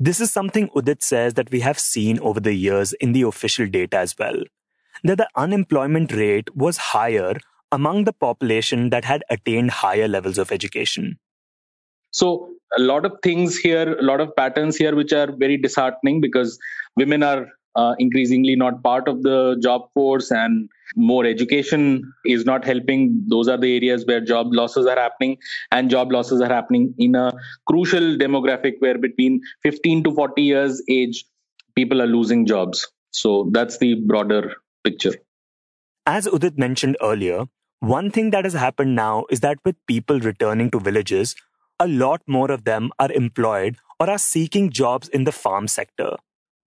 this 0.01 0.21
is 0.21 0.31
something 0.31 0.69
Udit 0.77 1.03
says 1.03 1.35
that 1.35 1.51
we 1.51 1.59
have 1.61 1.79
seen 1.79 2.21
over 2.21 2.39
the 2.39 2.55
years 2.55 2.93
in 2.95 3.13
the 3.13 3.23
official 3.23 3.67
data 3.67 3.99
as 3.99 4.17
well. 4.17 4.45
That 5.03 5.19
the 5.19 5.29
unemployment 5.35 6.13
rate 6.13 6.55
was 6.55 6.77
higher 6.77 7.35
among 7.73 8.05
the 8.05 8.13
population 8.13 8.91
that 8.91 9.05
had 9.05 9.25
attained 9.29 9.73
higher 9.73 10.07
levels 10.07 10.39
of 10.39 10.53
education. 10.53 11.19
So, 12.11 12.51
a 12.77 12.81
lot 12.81 13.05
of 13.05 13.13
things 13.23 13.57
here, 13.57 13.97
a 13.99 14.03
lot 14.03 14.21
of 14.21 14.35
patterns 14.37 14.77
here, 14.77 14.95
which 14.95 15.13
are 15.13 15.33
very 15.33 15.57
disheartening 15.57 16.21
because 16.21 16.59
women 16.97 17.23
are 17.23 17.47
uh, 17.77 17.95
increasingly 17.99 18.57
not 18.57 18.83
part 18.83 19.09
of 19.09 19.23
the 19.23 19.57
job 19.63 19.83
force 19.95 20.31
and 20.31 20.69
more 20.97 21.25
education 21.25 22.13
is 22.25 22.45
not 22.45 22.65
helping. 22.65 23.25
Those 23.29 23.49
are 23.49 23.57
the 23.57 23.77
areas 23.77 24.05
where 24.07 24.21
job 24.21 24.49
losses 24.51 24.87
are 24.87 24.97
happening 24.97 25.39
and 25.71 25.91
job 25.91 26.11
losses 26.11 26.41
are 26.41 26.49
happening 26.49 26.95
in 26.99 27.15
a 27.15 27.33
crucial 27.67 28.17
demographic 28.17 28.75
where 28.81 28.99
between 28.99 29.41
15 29.63 30.05
to 30.05 30.15
40 30.15 30.43
years 30.43 30.83
age 30.89 31.25
people 31.77 32.03
are 32.03 32.07
losing 32.07 32.47
jobs. 32.47 32.89
So 33.11 33.49
that's 33.53 33.79
the 33.79 33.95
broader 33.95 34.55
picture. 34.85 35.15
As 36.07 36.27
udit 36.27 36.59
mentioned 36.59 36.97
earlier 37.03 37.45
one 37.81 38.11
thing 38.11 38.31
that 38.31 38.45
has 38.45 38.55
happened 38.55 38.97
now 38.97 39.25
is 39.31 39.39
that 39.41 39.59
with 39.65 39.77
people 39.87 40.19
returning 40.19 40.69
to 40.73 40.81
villages 40.81 41.37
a 41.81 41.89
lot 41.89 42.23
more 42.27 42.51
of 42.51 42.65
them 42.65 42.91
are 42.99 43.13
employed 43.13 43.77
or 44.01 44.09
are 44.11 44.19
seeking 44.19 44.71
jobs 44.71 45.09
in 45.09 45.25
the 45.25 45.33
farm 45.33 45.69
sector 45.69 46.17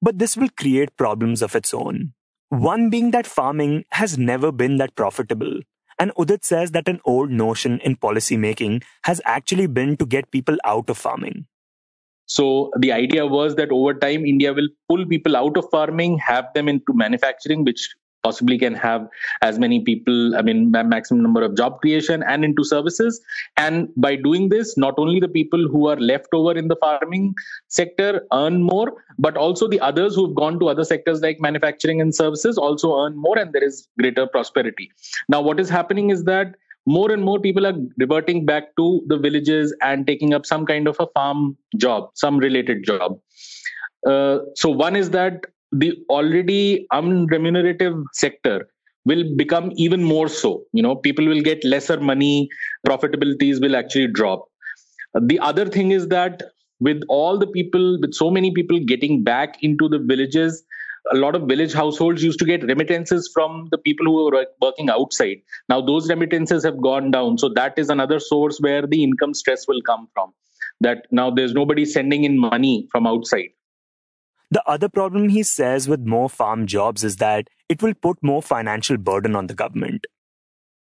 but 0.02 0.18
this 0.18 0.36
will 0.36 0.50
create 0.50 0.98
problems 0.98 1.42
of 1.42 1.56
its 1.56 1.74
own. 1.74 2.14
One 2.50 2.90
being 2.90 3.12
that 3.12 3.28
farming 3.28 3.86
has 3.92 4.18
never 4.18 4.52
been 4.52 4.78
that 4.78 4.96
profitable. 4.96 5.60
And 6.00 6.12
Udit 6.16 6.44
says 6.44 6.72
that 6.72 6.88
an 6.88 7.00
old 7.06 7.30
notion 7.30 7.80
in 7.80 7.96
policy 7.96 8.36
making 8.36 8.82
has 9.04 9.22
actually 9.24 9.68
been 9.68 9.96
to 9.98 10.06
get 10.06 10.32
people 10.32 10.58
out 10.66 10.90
of 10.90 10.98
farming. 10.98 11.46
So 12.26 12.72
the 12.80 12.92
idea 12.92 13.28
was 13.28 13.56
that 13.56 13.72
over 13.72 13.94
time, 13.94 14.26
India 14.26 14.54
will 14.54 14.70
pull 14.90 15.06
people 15.06 15.36
out 15.36 15.58
of 15.58 15.66
farming, 15.70 16.18
have 16.18 16.48
them 16.56 16.68
into 16.68 16.94
manufacturing, 16.94 17.64
which 17.64 17.94
possibly 18.24 18.58
can 18.58 18.74
have 18.74 19.08
as 19.42 19.60
many 19.60 19.84
people 19.84 20.36
i 20.38 20.42
mean 20.42 20.72
maximum 20.72 21.22
number 21.24 21.44
of 21.44 21.56
job 21.56 21.80
creation 21.82 22.24
and 22.24 22.46
into 22.46 22.64
services. 22.64 23.22
And 23.58 23.90
by 23.96 24.16
doing 24.16 24.50
this 24.50 24.78
not 24.78 24.96
only 24.98 25.20
the 25.20 25.28
people 25.28 25.68
who 25.68 25.88
are 25.88 25.98
left 25.98 26.28
over 26.34 26.58
in 26.58 26.68
the 26.68 26.76
farming 26.76 27.34
sector 27.68 28.26
earn 28.34 28.64
more 28.64 28.94
but 29.20 29.38
also 29.38 29.68
the 29.68 29.80
others 29.80 30.16
who've 30.16 30.36
gone 30.36 30.60
to 30.60 30.70
other 30.70 30.84
sectors 30.84 31.22
like 31.22 31.40
manufacturing 31.40 32.02
and 32.02 32.16
services 32.16 32.58
also 32.58 32.96
earn 33.02 33.16
more 33.16 33.38
and 33.38 33.54
there 33.54 33.64
is 33.64 33.88
greater 34.00 34.28
prosperity. 34.28 34.92
Now 35.30 35.42
what 35.42 35.60
is 35.60 35.70
happening 35.70 36.10
is 36.10 36.24
that 36.26 36.56
more 36.86 37.12
and 37.12 37.24
more 37.24 37.40
people 37.40 37.68
are 37.68 37.76
reverting 37.98 38.46
back 38.46 38.76
to 38.78 39.04
the 39.08 39.18
villages 39.18 39.76
and 39.82 40.08
taking 40.08 40.34
up 40.34 40.46
some 40.46 40.66
kind 40.66 40.88
of 40.88 40.98
a 41.00 41.08
farm 41.08 41.58
job 41.78 42.10
some 42.16 42.38
related 42.38 42.84
job. 42.84 43.20
Uh, 44.08 44.40
so 44.56 44.70
one 44.70 44.96
is 44.96 45.12
that 45.12 45.46
the 45.72 45.94
already 46.10 46.88
unremunerative 46.94 48.04
sector 48.14 48.68
will 49.06 49.24
become 49.36 49.72
even 49.76 50.04
more 50.04 50.28
so 50.28 50.64
you 50.74 50.84
know 50.84 50.96
people 50.96 51.26
will 51.26 51.42
get 51.42 51.64
lesser 51.64 52.00
money 52.00 52.50
profitabilities 52.88 53.62
will 53.62 53.76
actually 53.76 54.08
drop 54.08 54.48
the 55.20 55.40
other 55.40 55.66
thing 55.66 55.92
is 55.92 56.08
that 56.10 56.44
with 56.80 57.02
all 57.10 57.38
the 57.38 57.48
people 57.48 57.98
with 58.02 58.14
so 58.14 58.30
many 58.30 58.52
people 58.52 58.80
getting 58.80 59.24
back 59.24 59.58
into 59.62 59.90
the 59.90 60.00
villages 60.00 60.64
a 61.12 61.16
lot 61.16 61.36
of 61.36 61.48
village 61.48 61.74
households 61.74 62.24
used 62.24 62.40
to 62.40 62.46
get 62.46 62.64
remittances 62.64 63.30
from 63.34 63.68
the 63.72 63.78
people 63.78 64.06
who 64.06 64.26
were 64.26 64.46
working 64.62 64.90
outside. 64.90 65.38
Now 65.68 65.82
those 65.82 66.10
remittances 66.10 66.64
have 66.64 66.80
gone 66.82 67.12
down. 67.12 67.38
So 67.38 67.50
that 67.56 67.74
is 67.78 67.90
another 67.90 68.20
source 68.20 68.60
where 68.60 68.86
the 68.86 69.04
income 69.04 69.34
stress 69.34 69.68
will 69.68 69.82
come 69.82 70.08
from. 70.14 70.34
That 70.80 71.08
now 71.12 71.32
there's 71.32 71.54
nobody 71.54 71.86
sending 71.86 72.24
in 72.24 72.40
money 72.40 72.88
from 72.92 73.08
outside. 73.08 73.50
The 74.52 74.62
other 74.68 74.90
problem 74.90 75.30
he 75.30 75.44
says 75.44 75.88
with 75.88 76.02
more 76.02 76.30
farm 76.30 76.68
jobs 76.68 77.06
is 77.06 77.16
that 77.18 77.48
it 77.70 77.82
will 77.82 77.94
put 77.94 78.22
more 78.22 78.42
financial 78.42 78.98
burden 78.98 79.34
on 79.34 79.48
the 79.48 79.54
government. 79.54 80.08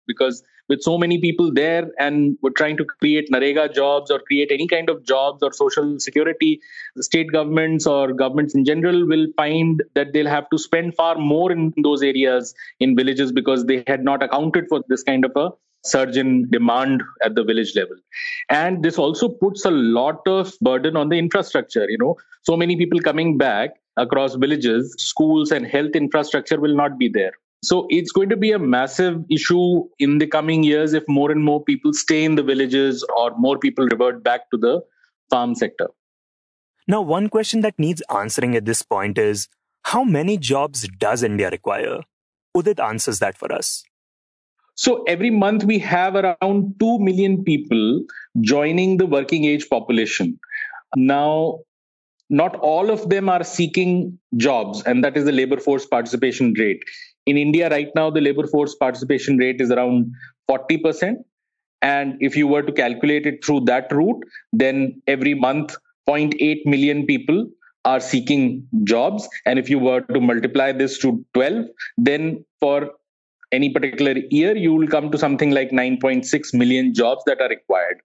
Because 0.05 0.43
with 0.69 0.83
so 0.83 0.99
many 0.99 1.19
people 1.19 1.51
there 1.51 1.89
and 1.99 2.37
we're 2.43 2.51
trying 2.51 2.77
to 2.77 2.85
create 2.85 3.29
NREGA 3.31 3.73
jobs 3.73 4.11
or 4.11 4.19
create 4.19 4.51
any 4.51 4.67
kind 4.67 4.87
of 4.87 5.03
jobs 5.03 5.41
or 5.41 5.51
social 5.51 5.99
security, 5.99 6.59
state 6.99 7.31
governments 7.31 7.87
or 7.87 8.13
governments 8.13 8.53
in 8.53 8.65
general 8.65 9.07
will 9.07 9.25
find 9.35 9.81
that 9.95 10.13
they'll 10.13 10.27
have 10.27 10.47
to 10.51 10.59
spend 10.59 10.93
far 10.93 11.15
more 11.15 11.51
in 11.51 11.73
those 11.81 12.03
areas 12.03 12.53
in 12.79 12.95
villages 12.95 13.31
because 13.31 13.65
they 13.65 13.83
had 13.87 14.03
not 14.03 14.21
accounted 14.21 14.65
for 14.69 14.83
this 14.89 15.01
kind 15.01 15.25
of 15.25 15.31
a 15.35 15.49
surge 15.85 16.17
in 16.17 16.49
demand 16.49 17.03
at 17.23 17.35
the 17.35 17.43
village 17.43 17.73
level 17.75 17.95
and 18.49 18.83
this 18.83 18.97
also 18.97 19.29
puts 19.29 19.65
a 19.65 19.71
lot 19.71 20.19
of 20.27 20.53
burden 20.61 20.97
on 20.97 21.09
the 21.09 21.17
infrastructure 21.17 21.89
you 21.89 21.97
know 21.97 22.15
so 22.43 22.57
many 22.57 22.75
people 22.75 22.99
coming 22.99 23.37
back 23.37 23.71
across 23.97 24.35
villages 24.35 24.93
schools 24.97 25.51
and 25.51 25.65
health 25.65 25.95
infrastructure 25.95 26.59
will 26.59 26.75
not 26.75 26.97
be 26.97 27.07
there 27.07 27.33
so 27.63 27.87
it's 27.89 28.11
going 28.11 28.29
to 28.29 28.37
be 28.37 28.51
a 28.51 28.59
massive 28.59 29.23
issue 29.29 29.85
in 29.97 30.19
the 30.19 30.27
coming 30.27 30.63
years 30.63 30.93
if 30.93 31.03
more 31.07 31.31
and 31.31 31.43
more 31.43 31.63
people 31.63 31.93
stay 31.93 32.23
in 32.23 32.35
the 32.35 32.43
villages 32.43 33.03
or 33.17 33.31
more 33.37 33.57
people 33.57 33.87
revert 33.87 34.23
back 34.23 34.51
to 34.51 34.57
the 34.57 34.81
farm 35.31 35.55
sector. 35.55 35.87
Now, 36.87 37.01
one 37.01 37.27
question 37.29 37.61
that 37.61 37.79
needs 37.79 38.03
answering 38.15 38.55
at 38.55 38.65
this 38.65 38.83
point 38.83 39.17
is 39.17 39.47
how 39.81 40.03
many 40.03 40.37
jobs 40.37 40.87
does 40.99 41.23
India 41.23 41.49
require? 41.49 42.01
Udit 42.55 42.79
answers 42.79 43.17
that 43.19 43.35
for 43.35 43.51
us. 43.51 43.83
So 44.75 45.03
every 45.03 45.29
month 45.29 45.63
we 45.63 45.79
have 45.79 46.15
around 46.15 46.75
2 46.79 46.99
million 46.99 47.43
people 47.43 48.03
joining 48.41 48.97
the 48.97 49.05
working 49.05 49.45
age 49.45 49.69
population. 49.69 50.37
Now, 50.95 51.59
not 52.29 52.55
all 52.57 52.89
of 52.89 53.09
them 53.09 53.29
are 53.29 53.43
seeking 53.43 54.19
jobs, 54.35 54.83
and 54.83 55.03
that 55.03 55.15
is 55.15 55.25
the 55.25 55.31
labor 55.31 55.59
force 55.59 55.85
participation 55.85 56.53
rate. 56.57 56.83
In 57.25 57.37
India, 57.37 57.69
right 57.69 57.89
now, 57.95 58.09
the 58.09 58.21
labor 58.21 58.47
force 58.47 58.75
participation 58.75 59.37
rate 59.37 59.61
is 59.61 59.71
around 59.71 60.11
40%. 60.49 61.15
And 61.81 62.15
if 62.19 62.35
you 62.35 62.47
were 62.47 62.63
to 62.63 62.71
calculate 62.71 63.25
it 63.25 63.45
through 63.45 63.61
that 63.61 63.91
route, 63.91 64.23
then 64.51 65.01
every 65.07 65.35
month, 65.35 65.75
0.8 66.09 66.65
million 66.65 67.05
people 67.05 67.47
are 67.83 67.99
seeking 67.99 68.67
jobs. 68.83 69.27
And 69.45 69.59
if 69.59 69.69
you 69.69 69.79
were 69.79 70.01
to 70.01 70.19
multiply 70.19 70.71
this 70.71 70.97
to 70.99 71.23
12, 71.33 71.65
then 71.97 72.43
for 72.59 72.91
any 73.55 73.69
particular 73.69 74.15
year, 74.29 74.55
you 74.55 74.73
will 74.73 74.87
come 74.87 75.09
to 75.11 75.17
something 75.17 75.51
like 75.51 75.71
9.6 75.71 76.53
million 76.53 76.93
jobs 76.93 77.23
that 77.25 77.41
are 77.41 77.49
required. 77.49 78.01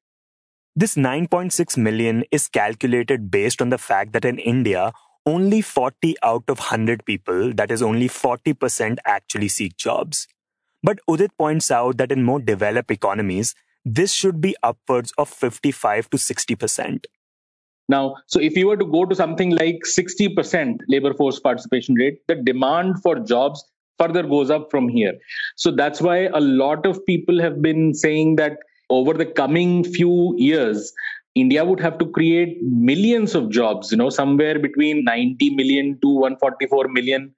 This 0.76 0.94
9.6 0.94 1.76
million 1.76 2.24
is 2.30 2.48
calculated 2.48 3.30
based 3.30 3.60
on 3.60 3.70
the 3.70 3.78
fact 3.78 4.12
that 4.12 4.24
in 4.24 4.38
India, 4.38 4.92
only 5.26 5.60
40 5.60 6.14
out 6.22 6.44
of 6.48 6.58
100 6.58 7.04
people, 7.04 7.52
that 7.54 7.70
is 7.70 7.82
only 7.82 8.08
40%, 8.08 8.98
actually 9.04 9.48
seek 9.48 9.76
jobs. 9.76 10.26
But 10.82 11.00
Udit 11.08 11.30
points 11.36 11.70
out 11.70 11.98
that 11.98 12.12
in 12.12 12.22
more 12.22 12.40
developed 12.40 12.90
economies, 12.90 13.54
this 13.84 14.12
should 14.12 14.40
be 14.40 14.56
upwards 14.62 15.12
of 15.18 15.28
55 15.28 16.08
to 16.10 16.16
60%. 16.16 17.04
Now, 17.88 18.14
so 18.26 18.40
if 18.40 18.56
you 18.56 18.68
were 18.68 18.76
to 18.76 18.84
go 18.86 19.04
to 19.04 19.14
something 19.16 19.50
like 19.50 19.80
60% 19.84 20.78
labor 20.88 21.12
force 21.12 21.40
participation 21.40 21.96
rate, 21.96 22.20
the 22.28 22.36
demand 22.36 23.02
for 23.02 23.18
jobs 23.18 23.64
further 24.00 24.22
goes 24.22 24.50
up 24.50 24.70
from 24.70 24.88
here. 24.88 25.14
So 25.56 25.70
that's 25.70 26.00
why 26.00 26.18
a 26.40 26.40
lot 26.40 26.86
of 26.86 27.04
people 27.06 27.40
have 27.40 27.60
been 27.62 27.94
saying 27.94 28.36
that 28.36 28.58
over 28.88 29.14
the 29.14 29.26
coming 29.26 29.84
few 29.84 30.34
years, 30.36 30.92
India 31.34 31.64
would 31.64 31.80
have 31.80 31.98
to 31.98 32.06
create 32.06 32.58
millions 32.62 33.34
of 33.34 33.50
jobs, 33.50 33.92
you 33.92 33.98
know, 33.98 34.10
somewhere 34.10 34.58
between 34.58 35.04
90 35.04 35.50
million 35.54 35.98
to 36.02 36.08
144 36.08 36.88
million 36.88 37.32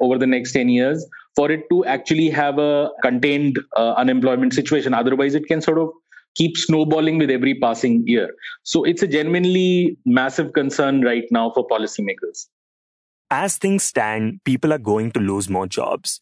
over 0.00 0.16
the 0.18 0.26
next 0.26 0.52
10 0.52 0.68
years 0.68 1.04
for 1.34 1.50
it 1.50 1.62
to 1.70 1.84
actually 1.86 2.28
have 2.30 2.58
a 2.58 2.90
contained 3.02 3.58
uh, 3.76 3.94
unemployment 3.94 4.52
situation. 4.52 4.94
Otherwise, 4.94 5.34
it 5.34 5.46
can 5.46 5.60
sort 5.60 5.78
of 5.78 5.90
keep 6.34 6.56
snowballing 6.56 7.18
with 7.18 7.30
every 7.30 7.54
passing 7.58 8.02
year. 8.06 8.34
So 8.62 8.84
it's 8.84 9.02
a 9.02 9.06
genuinely 9.06 9.98
massive 10.04 10.52
concern 10.52 11.02
right 11.02 11.24
now 11.30 11.50
for 11.50 11.66
policymakers. 11.66 12.46
As 13.34 13.56
things 13.56 13.82
stand, 13.82 14.40
people 14.44 14.74
are 14.74 14.78
going 14.78 15.10
to 15.12 15.18
lose 15.18 15.48
more 15.48 15.66
jobs. 15.66 16.20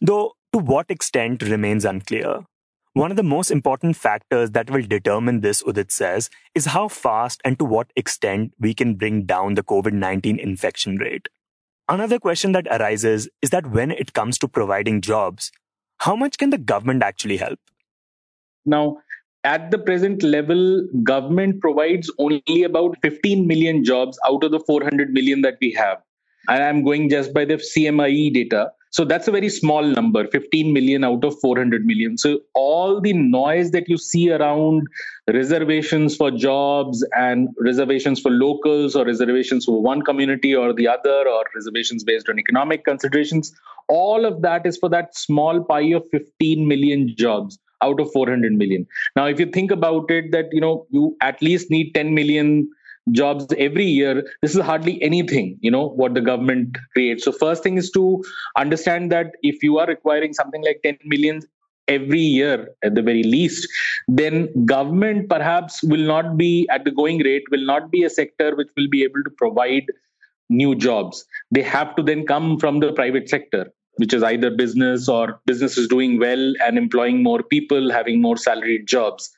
Though 0.00 0.36
to 0.54 0.58
what 0.58 0.90
extent 0.90 1.42
remains 1.42 1.84
unclear. 1.84 2.46
One 2.94 3.10
of 3.10 3.18
the 3.18 3.22
most 3.22 3.50
important 3.50 3.94
factors 3.94 4.52
that 4.52 4.70
will 4.70 4.80
determine 4.80 5.42
this, 5.42 5.62
Udit 5.62 5.90
says, 5.90 6.30
is 6.54 6.64
how 6.64 6.88
fast 6.88 7.42
and 7.44 7.58
to 7.58 7.66
what 7.66 7.92
extent 7.94 8.54
we 8.58 8.72
can 8.72 8.94
bring 8.94 9.26
down 9.26 9.52
the 9.52 9.62
COVID 9.62 9.92
19 9.92 10.38
infection 10.38 10.96
rate. 10.96 11.28
Another 11.90 12.18
question 12.18 12.52
that 12.52 12.66
arises 12.68 13.28
is 13.42 13.50
that 13.50 13.70
when 13.70 13.90
it 13.90 14.14
comes 14.14 14.38
to 14.38 14.48
providing 14.48 15.02
jobs, 15.02 15.52
how 15.98 16.16
much 16.16 16.38
can 16.38 16.48
the 16.48 16.56
government 16.56 17.02
actually 17.02 17.36
help? 17.36 17.58
Now, 18.64 19.02
at 19.44 19.70
the 19.70 19.78
present 19.78 20.22
level, 20.22 20.88
government 21.02 21.60
provides 21.60 22.10
only 22.18 22.62
about 22.62 22.96
15 23.02 23.46
million 23.46 23.84
jobs 23.84 24.18
out 24.26 24.42
of 24.42 24.52
the 24.52 24.60
400 24.60 25.10
million 25.10 25.42
that 25.42 25.58
we 25.60 25.72
have. 25.72 25.98
And 26.48 26.62
I'm 26.62 26.84
going 26.84 27.08
just 27.08 27.32
by 27.34 27.44
the 27.44 27.54
CMIE 27.54 28.32
data. 28.32 28.72
So 28.90 29.04
that's 29.04 29.28
a 29.28 29.30
very 29.30 29.50
small 29.50 29.82
number, 29.82 30.26
15 30.26 30.72
million 30.72 31.04
out 31.04 31.22
of 31.22 31.38
400 31.40 31.84
million. 31.84 32.16
So 32.16 32.38
all 32.54 33.00
the 33.00 33.12
noise 33.12 33.72
that 33.72 33.90
you 33.90 33.98
see 33.98 34.30
around 34.30 34.86
reservations 35.28 36.16
for 36.16 36.30
jobs 36.30 37.04
and 37.14 37.48
reservations 37.60 38.20
for 38.20 38.30
locals 38.30 38.96
or 38.96 39.04
reservations 39.04 39.66
for 39.66 39.82
one 39.82 40.00
community 40.00 40.54
or 40.54 40.72
the 40.72 40.88
other 40.88 41.28
or 41.28 41.44
reservations 41.54 42.04
based 42.04 42.28
on 42.30 42.38
economic 42.38 42.86
considerations, 42.86 43.52
all 43.88 44.24
of 44.24 44.40
that 44.42 44.64
is 44.64 44.78
for 44.78 44.88
that 44.88 45.14
small 45.14 45.62
pie 45.62 45.92
of 45.92 46.08
15 46.10 46.66
million 46.66 47.14
jobs 47.16 47.58
out 47.82 48.00
of 48.00 48.10
400 48.12 48.52
million. 48.54 48.86
Now, 49.14 49.26
if 49.26 49.38
you 49.38 49.46
think 49.46 49.70
about 49.70 50.10
it, 50.10 50.32
that 50.32 50.46
you 50.52 50.60
know 50.60 50.86
you 50.90 51.16
at 51.20 51.42
least 51.42 51.70
need 51.70 51.92
10 51.92 52.14
million 52.14 52.68
jobs 53.12 53.46
every 53.56 53.84
year 53.84 54.24
this 54.42 54.54
is 54.54 54.60
hardly 54.60 55.00
anything 55.02 55.56
you 55.60 55.70
know 55.70 55.88
what 55.88 56.14
the 56.14 56.20
government 56.20 56.76
creates. 56.92 57.24
So 57.24 57.32
first 57.32 57.62
thing 57.62 57.76
is 57.76 57.90
to 57.92 58.24
understand 58.56 59.12
that 59.12 59.32
if 59.42 59.62
you 59.62 59.78
are 59.78 59.86
requiring 59.86 60.32
something 60.32 60.62
like 60.64 60.80
10 60.82 60.98
million 61.04 61.42
every 61.88 62.20
year 62.20 62.68
at 62.82 62.96
the 62.96 63.02
very 63.02 63.22
least 63.22 63.68
then 64.08 64.48
government 64.66 65.28
perhaps 65.28 65.82
will 65.84 66.04
not 66.04 66.36
be 66.36 66.68
at 66.70 66.84
the 66.84 66.90
going 66.90 67.18
rate 67.18 67.44
will 67.50 67.64
not 67.64 67.90
be 67.90 68.02
a 68.02 68.10
sector 68.10 68.56
which 68.56 68.68
will 68.76 68.88
be 68.88 69.04
able 69.04 69.22
to 69.24 69.30
provide 69.30 69.84
new 70.48 70.74
jobs. 70.76 71.24
They 71.50 71.62
have 71.62 71.94
to 71.96 72.02
then 72.02 72.24
come 72.24 72.58
from 72.58 72.80
the 72.80 72.92
private 72.92 73.28
sector 73.28 73.72
which 73.96 74.12
is 74.12 74.22
either 74.22 74.50
business 74.50 75.08
or 75.08 75.40
business 75.46 75.78
is 75.78 75.88
doing 75.88 76.18
well 76.18 76.54
and 76.64 76.76
employing 76.76 77.22
more 77.22 77.42
people 77.42 77.90
having 77.90 78.20
more 78.20 78.36
salaried 78.36 78.86
jobs 78.86 79.30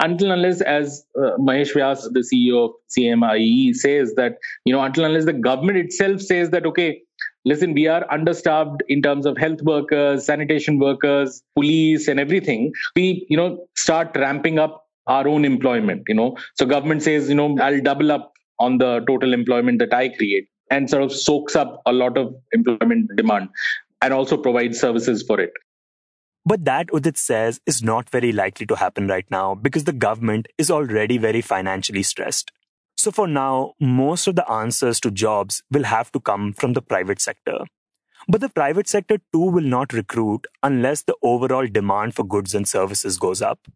until 0.00 0.32
unless, 0.32 0.60
as 0.60 1.06
uh, 1.16 1.36
Mahesh 1.38 1.72
Vyas, 1.74 2.02
the 2.12 2.20
CEO 2.20 2.66
of 2.66 2.70
CMIE, 2.96 3.74
says 3.74 4.14
that, 4.14 4.38
you 4.64 4.72
know, 4.72 4.82
until 4.82 5.04
unless 5.04 5.24
the 5.24 5.32
government 5.32 5.78
itself 5.78 6.20
says 6.20 6.50
that, 6.50 6.66
okay, 6.66 7.00
listen, 7.44 7.74
we 7.74 7.86
are 7.86 8.04
understaffed 8.12 8.82
in 8.88 9.02
terms 9.02 9.26
of 9.26 9.36
health 9.36 9.62
workers, 9.62 10.24
sanitation 10.24 10.78
workers, 10.78 11.42
police, 11.54 12.08
and 12.08 12.18
everything, 12.18 12.72
we, 12.96 13.26
you 13.28 13.36
know, 13.36 13.66
start 13.76 14.10
ramping 14.16 14.58
up 14.58 14.86
our 15.06 15.28
own 15.28 15.44
employment, 15.44 16.02
you 16.08 16.14
know. 16.14 16.36
So 16.54 16.66
government 16.66 17.02
says, 17.02 17.28
you 17.28 17.34
know, 17.34 17.56
I'll 17.60 17.80
double 17.80 18.10
up 18.10 18.32
on 18.58 18.78
the 18.78 19.04
total 19.06 19.34
employment 19.34 19.78
that 19.80 19.92
I 19.92 20.08
create 20.08 20.48
and 20.70 20.88
sort 20.88 21.02
of 21.02 21.12
soaks 21.12 21.54
up 21.54 21.82
a 21.86 21.92
lot 21.92 22.16
of 22.16 22.34
employment 22.52 23.10
demand 23.16 23.48
and 24.00 24.14
also 24.14 24.36
provides 24.36 24.78
services 24.80 25.22
for 25.22 25.40
it. 25.40 25.52
But 26.46 26.64
that, 26.66 26.88
Udit 26.88 27.16
says, 27.16 27.60
is 27.66 27.82
not 27.82 28.10
very 28.10 28.30
likely 28.30 28.66
to 28.66 28.76
happen 28.76 29.08
right 29.08 29.24
now 29.30 29.54
because 29.54 29.84
the 29.84 29.92
government 29.92 30.46
is 30.58 30.70
already 30.70 31.16
very 31.16 31.40
financially 31.40 32.02
stressed. 32.02 32.52
So 32.98 33.10
for 33.10 33.26
now, 33.26 33.72
most 33.80 34.26
of 34.26 34.36
the 34.36 34.48
answers 34.50 35.00
to 35.00 35.10
jobs 35.10 35.62
will 35.70 35.84
have 35.84 36.12
to 36.12 36.20
come 36.20 36.52
from 36.52 36.74
the 36.74 36.82
private 36.82 37.20
sector. 37.20 37.64
But 38.28 38.40
the 38.40 38.48
private 38.48 38.88
sector 38.88 39.18
too 39.32 39.50
will 39.50 39.64
not 39.64 39.92
recruit 39.92 40.46
unless 40.62 41.02
the 41.02 41.16
overall 41.22 41.66
demand 41.66 42.14
for 42.14 42.24
goods 42.24 42.54
and 42.54 42.68
services 42.68 43.18
goes 43.18 43.42
up. 43.42 43.66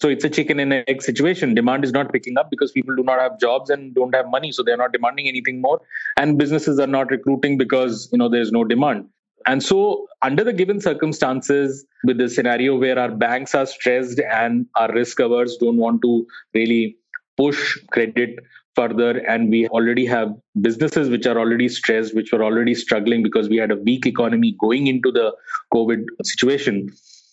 So 0.00 0.08
it's 0.08 0.24
a 0.24 0.30
chicken 0.30 0.60
and 0.60 0.72
egg 0.72 1.02
situation. 1.02 1.54
Demand 1.54 1.84
is 1.84 1.90
not 1.90 2.12
picking 2.12 2.38
up 2.38 2.50
because 2.50 2.70
people 2.70 2.94
do 2.94 3.02
not 3.02 3.20
have 3.20 3.40
jobs 3.40 3.68
and 3.70 3.92
don't 3.94 4.14
have 4.14 4.28
money, 4.28 4.52
so 4.52 4.62
they're 4.62 4.76
not 4.76 4.92
demanding 4.92 5.26
anything 5.26 5.60
more. 5.60 5.80
And 6.16 6.38
businesses 6.38 6.78
are 6.78 6.86
not 6.86 7.10
recruiting 7.10 7.58
because 7.58 8.08
you 8.12 8.18
know 8.18 8.28
there's 8.28 8.52
no 8.52 8.62
demand. 8.62 9.08
And 9.46 9.62
so, 9.62 10.08
under 10.22 10.44
the 10.44 10.52
given 10.52 10.80
circumstances, 10.80 11.86
with 12.04 12.18
the 12.18 12.28
scenario 12.28 12.78
where 12.78 12.98
our 12.98 13.10
banks 13.10 13.54
are 13.54 13.66
stressed 13.66 14.20
and 14.20 14.66
our 14.76 14.92
risk 14.92 15.20
averse 15.20 15.56
don't 15.56 15.76
want 15.76 16.02
to 16.02 16.26
really 16.54 16.96
push 17.36 17.78
credit 17.90 18.38
further 18.74 19.18
and 19.26 19.50
we 19.50 19.66
already 19.68 20.06
have 20.06 20.32
businesses 20.60 21.08
which 21.08 21.26
are 21.26 21.38
already 21.38 21.68
stressed 21.68 22.14
which 22.14 22.30
were 22.32 22.44
already 22.44 22.74
struggling 22.74 23.22
because 23.22 23.48
we 23.48 23.56
had 23.56 23.72
a 23.72 23.76
weak 23.76 24.06
economy 24.06 24.54
going 24.60 24.86
into 24.86 25.10
the 25.10 25.32
covid 25.74 26.04
situation 26.22 26.88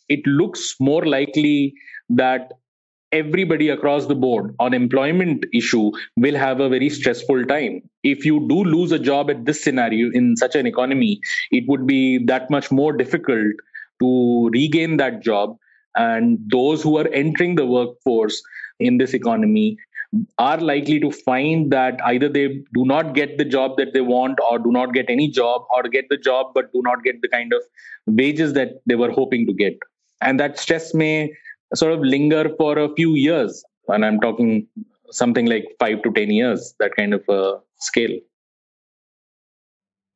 it 0.09 0.25
looks 0.25 0.75
more 0.79 1.05
likely 1.05 1.73
that 2.09 2.51
everybody 3.15 3.69
across 3.69 4.05
the 4.05 4.15
board 4.15 4.55
on 4.59 4.73
employment 4.73 5.45
issue 5.53 5.91
will 6.15 6.35
have 6.35 6.59
a 6.59 6.69
very 6.69 6.89
stressful 6.89 7.45
time. 7.45 7.81
If 8.03 8.25
you 8.25 8.47
do 8.47 8.63
lose 8.63 8.91
a 8.91 8.99
job 8.99 9.29
at 9.29 9.45
this 9.45 9.63
scenario 9.63 10.11
in 10.11 10.35
such 10.37 10.55
an 10.55 10.67
economy 10.67 11.19
it 11.51 11.63
would 11.67 11.87
be 11.87 12.23
that 12.25 12.49
much 12.49 12.71
more 12.71 12.93
difficult 12.93 13.53
to 14.01 14.49
regain 14.53 14.97
that 14.97 15.21
job. 15.21 15.57
And 15.95 16.39
those 16.51 16.83
who 16.83 16.97
are 16.97 17.07
entering 17.07 17.55
the 17.55 17.65
workforce 17.65 18.41
in 18.79 18.97
this 18.97 19.13
economy 19.13 19.77
are 20.37 20.57
likely 20.57 20.99
to 20.99 21.11
find 21.11 21.71
that 21.71 21.99
either 22.05 22.29
they 22.29 22.47
do 22.73 22.85
not 22.85 23.13
get 23.15 23.37
the 23.37 23.45
job 23.45 23.77
that 23.77 23.93
they 23.93 24.01
want 24.01 24.39
or 24.49 24.59
do 24.59 24.71
not 24.71 24.93
get 24.93 25.09
any 25.09 25.29
job 25.29 25.63
or 25.75 25.83
get 25.83 26.05
the 26.09 26.17
job 26.17 26.51
but 26.53 26.71
do 26.73 26.81
not 26.83 27.03
get 27.03 27.21
the 27.21 27.27
kind 27.27 27.53
of 27.53 27.61
wages 28.07 28.53
that 28.53 28.81
they 28.85 28.95
were 28.95 29.11
hoping 29.11 29.45
to 29.45 29.53
get. 29.53 29.77
And 30.21 30.39
that 30.39 30.57
stress 30.59 30.93
may 30.93 31.33
sort 31.73 31.93
of 31.93 31.99
linger 31.99 32.49
for 32.57 32.77
a 32.79 32.93
few 32.95 33.15
years 33.15 33.63
and 33.87 34.05
i'm 34.05 34.19
talking 34.19 34.67
something 35.11 35.45
like 35.45 35.65
5 35.79 36.01
to 36.03 36.11
10 36.11 36.31
years 36.31 36.73
that 36.79 36.95
kind 36.95 37.13
of 37.13 37.23
a 37.29 37.57
scale 37.79 38.17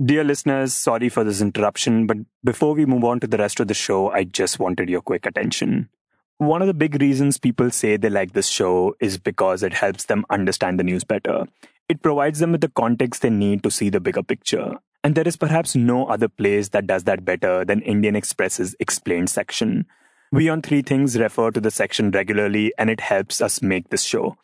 Dear 0.02 0.24
listeners, 0.24 0.74
sorry 0.74 1.10
for 1.10 1.26
this 1.26 1.42
interruption, 1.42 2.08
but 2.08 2.16
before 2.42 2.74
we 2.74 2.86
move 2.86 3.04
on 3.04 3.20
to 3.20 3.28
the 3.28 3.38
rest 3.38 3.60
of 3.60 3.68
the 3.68 3.74
show, 3.74 4.10
I 4.10 4.24
just 4.24 4.58
wanted 4.58 4.90
your 4.90 5.02
quick 5.02 5.26
attention. 5.26 5.90
One 6.38 6.62
of 6.62 6.70
the 6.70 6.74
big 6.74 7.02
reasons 7.02 7.38
people 7.38 7.70
say 7.70 7.98
they 7.98 8.10
like 8.10 8.32
this 8.32 8.48
show 8.48 8.96
is 9.02 9.18
because 9.18 9.62
it 9.62 9.74
helps 9.74 10.06
them 10.06 10.24
understand 10.30 10.80
the 10.80 10.86
news 10.86 11.04
better. 11.04 11.48
It 11.90 12.02
provides 12.02 12.40
them 12.40 12.54
with 12.54 12.62
the 12.62 12.70
context 12.70 13.24
they 13.24 13.30
need 13.30 13.62
to 13.64 13.70
see 13.70 13.90
the 13.90 14.00
bigger 14.00 14.24
picture. 14.24 14.76
And 15.04 15.16
there 15.16 15.28
is 15.28 15.36
perhaps 15.36 15.76
no 15.76 16.06
other 16.06 16.30
place 16.30 16.70
that 16.70 16.88
does 16.88 17.04
that 17.04 17.26
better 17.26 17.66
than 17.66 17.82
Indian 17.82 18.16
Express's 18.16 18.78
explained 18.80 19.30
section. 19.30 19.86
We 20.32 20.48
on 20.48 20.62
Three 20.62 20.84
Things 20.84 21.18
refer 21.18 21.50
to 21.50 21.60
the 21.60 21.72
section 21.72 22.12
regularly, 22.12 22.72
and 22.78 22.92
it 22.92 23.00
helps 23.00 23.42
us 23.42 23.64
make 23.64 23.90
this 23.90 24.04
show. 24.04 24.38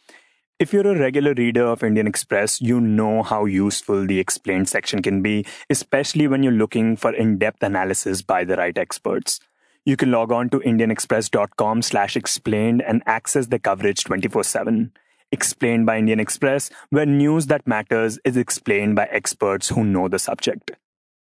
If 0.57 0.73
you're 0.73 0.87
a 0.87 0.99
regular 0.99 1.35
reader 1.35 1.63
of 1.63 1.83
Indian 1.83 2.07
Express, 2.07 2.59
you 2.59 2.81
know 2.81 3.21
how 3.21 3.45
useful 3.45 4.07
the 4.07 4.19
explained 4.19 4.67
section 4.67 5.03
can 5.03 5.21
be, 5.21 5.45
especially 5.69 6.27
when 6.27 6.41
you're 6.41 6.53
looking 6.53 6.95
for 6.95 7.13
in-depth 7.13 7.61
analysis 7.61 8.23
by 8.23 8.43
the 8.43 8.55
right 8.55 8.75
experts. 8.75 9.39
You 9.85 9.95
can 9.95 10.09
log 10.09 10.31
on 10.31 10.49
to 10.49 10.59
indianexpress.com 10.61 11.83
slash 11.83 12.15
explained 12.15 12.81
and 12.81 13.03
access 13.05 13.45
the 13.47 13.59
coverage 13.59 14.05
24-7. 14.05 14.89
Explained 15.31 15.85
by 15.85 15.99
Indian 15.99 16.19
Express, 16.19 16.71
where 16.89 17.05
news 17.05 17.45
that 17.45 17.67
matters 17.67 18.17
is 18.25 18.37
explained 18.37 18.95
by 18.95 19.05
experts 19.11 19.69
who 19.69 19.83
know 19.83 20.07
the 20.07 20.17
subject. 20.17 20.71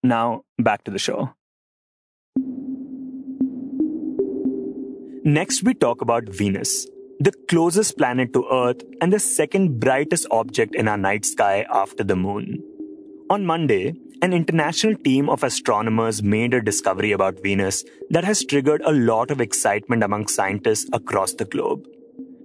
Now, 0.02 0.45
back 0.59 0.85
to 0.85 0.90
the 0.90 0.99
show. 0.99 1.35
Next, 5.23 5.62
we 5.62 5.75
talk 5.75 6.00
about 6.00 6.31
Venus, 6.31 6.87
the 7.19 7.33
closest 7.47 7.99
planet 7.99 8.33
to 8.33 8.47
Earth 8.50 8.83
and 9.03 9.12
the 9.12 9.19
second 9.19 9.79
brightest 9.79 10.27
object 10.31 10.75
in 10.75 10.89
our 10.89 10.97
night 10.97 11.27
sky 11.27 11.67
after 11.71 12.03
the 12.03 12.17
moon. 12.17 12.62
On 13.29 13.45
Monday, 13.45 13.93
an 14.23 14.33
international 14.33 14.97
team 14.97 15.29
of 15.29 15.45
astronomers 15.45 16.23
made 16.23 16.55
a 16.55 16.62
discovery 16.62 17.12
about 17.12 17.43
Venus 17.43 17.85
that 18.09 18.25
has 18.25 18.43
triggered 18.43 18.81
a 18.87 18.93
lot 18.93 19.31
of 19.31 19.43
excitement 19.43 20.03
among 20.03 20.27
scientists 20.27 20.89
across 20.95 21.35
the 21.35 21.45
globe. 21.45 21.85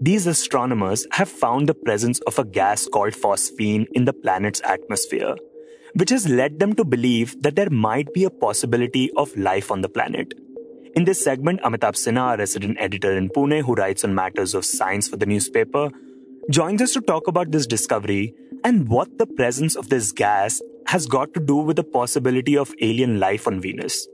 These 0.01 0.27
astronomers 0.27 1.08
have 1.12 1.29
found 1.29 1.70
the 1.70 1.74
presence 1.74 2.20
of 2.27 2.38
a 2.38 2.44
gas 2.44 2.89
called 2.91 3.13
phosphine 3.13 3.88
in 3.94 4.03
the 4.03 4.12
planet's 4.12 4.62
atmosphere, 4.65 5.36
which 5.94 6.10
has 6.10 6.27
led 6.27 6.60
them 6.60 6.75
to 6.75 6.84
believe 6.84 7.41
that 7.41 7.55
there 7.55 7.70
might 7.70 8.13
be 8.13 8.25
a 8.25 8.29
possibility 8.29 9.12
of 9.15 9.36
life 9.38 9.72
on 9.72 9.79
the 9.79 9.88
planet. 9.88 10.34
In 10.96 11.04
this 11.04 11.22
segment, 11.22 11.60
Amitabh 11.62 11.98
Sinha, 11.98 12.36
a 12.36 12.38
resident 12.38 12.78
editor 12.80 13.18
in 13.18 13.27
Pune 13.27 13.62
who 13.62 13.74
writes 13.74 14.05
on 14.05 14.16
matters 14.16 14.55
of 14.55 14.64
science 14.64 15.10
for 15.10 15.18
the 15.18 15.25
newspaper, 15.25 15.90
joins 16.50 16.81
us 16.81 16.94
to 16.94 17.01
talk 17.01 17.27
about 17.27 17.51
this 17.51 17.68
discovery 17.68 18.34
and 18.64 18.88
what 18.88 19.18
the 19.18 19.27
presence 19.27 19.75
of 19.75 19.90
this 19.90 20.14
gas 20.14 20.62
has 20.88 21.05
got 21.05 21.34
to 21.34 21.42
do 21.42 21.58
with 21.58 21.75
the 21.75 21.84
possibility 21.84 22.55
of 22.55 22.74
alien 22.79 23.20
life 23.20 23.46
on 23.46 23.60
Venus. 23.60 24.08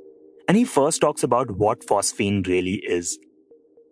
And 0.48 0.58
he 0.58 0.65
first 0.65 1.02
talks 1.02 1.22
about 1.22 1.52
what 1.52 1.86
phosphine 1.86 2.48
really 2.48 2.82
is. 2.84 3.20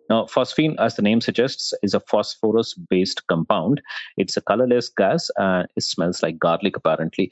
Now, 0.08 0.24
phosphine, 0.24 0.74
as 0.80 0.96
the 0.96 1.02
name 1.02 1.20
suggests, 1.20 1.72
is 1.84 1.94
a 1.94 2.00
phosphorus 2.00 2.74
based 2.74 3.24
compound. 3.28 3.80
It's 4.16 4.36
a 4.36 4.40
colorless 4.40 4.88
gas 4.88 5.30
and 5.36 5.68
it 5.76 5.84
smells 5.84 6.24
like 6.24 6.40
garlic, 6.40 6.76
apparently. 6.76 7.30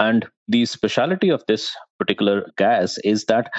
And 0.00 0.26
the 0.48 0.66
speciality 0.66 1.28
of 1.28 1.44
this 1.46 1.76
particular 2.00 2.50
gas 2.56 2.98
is 3.04 3.26
that 3.26 3.52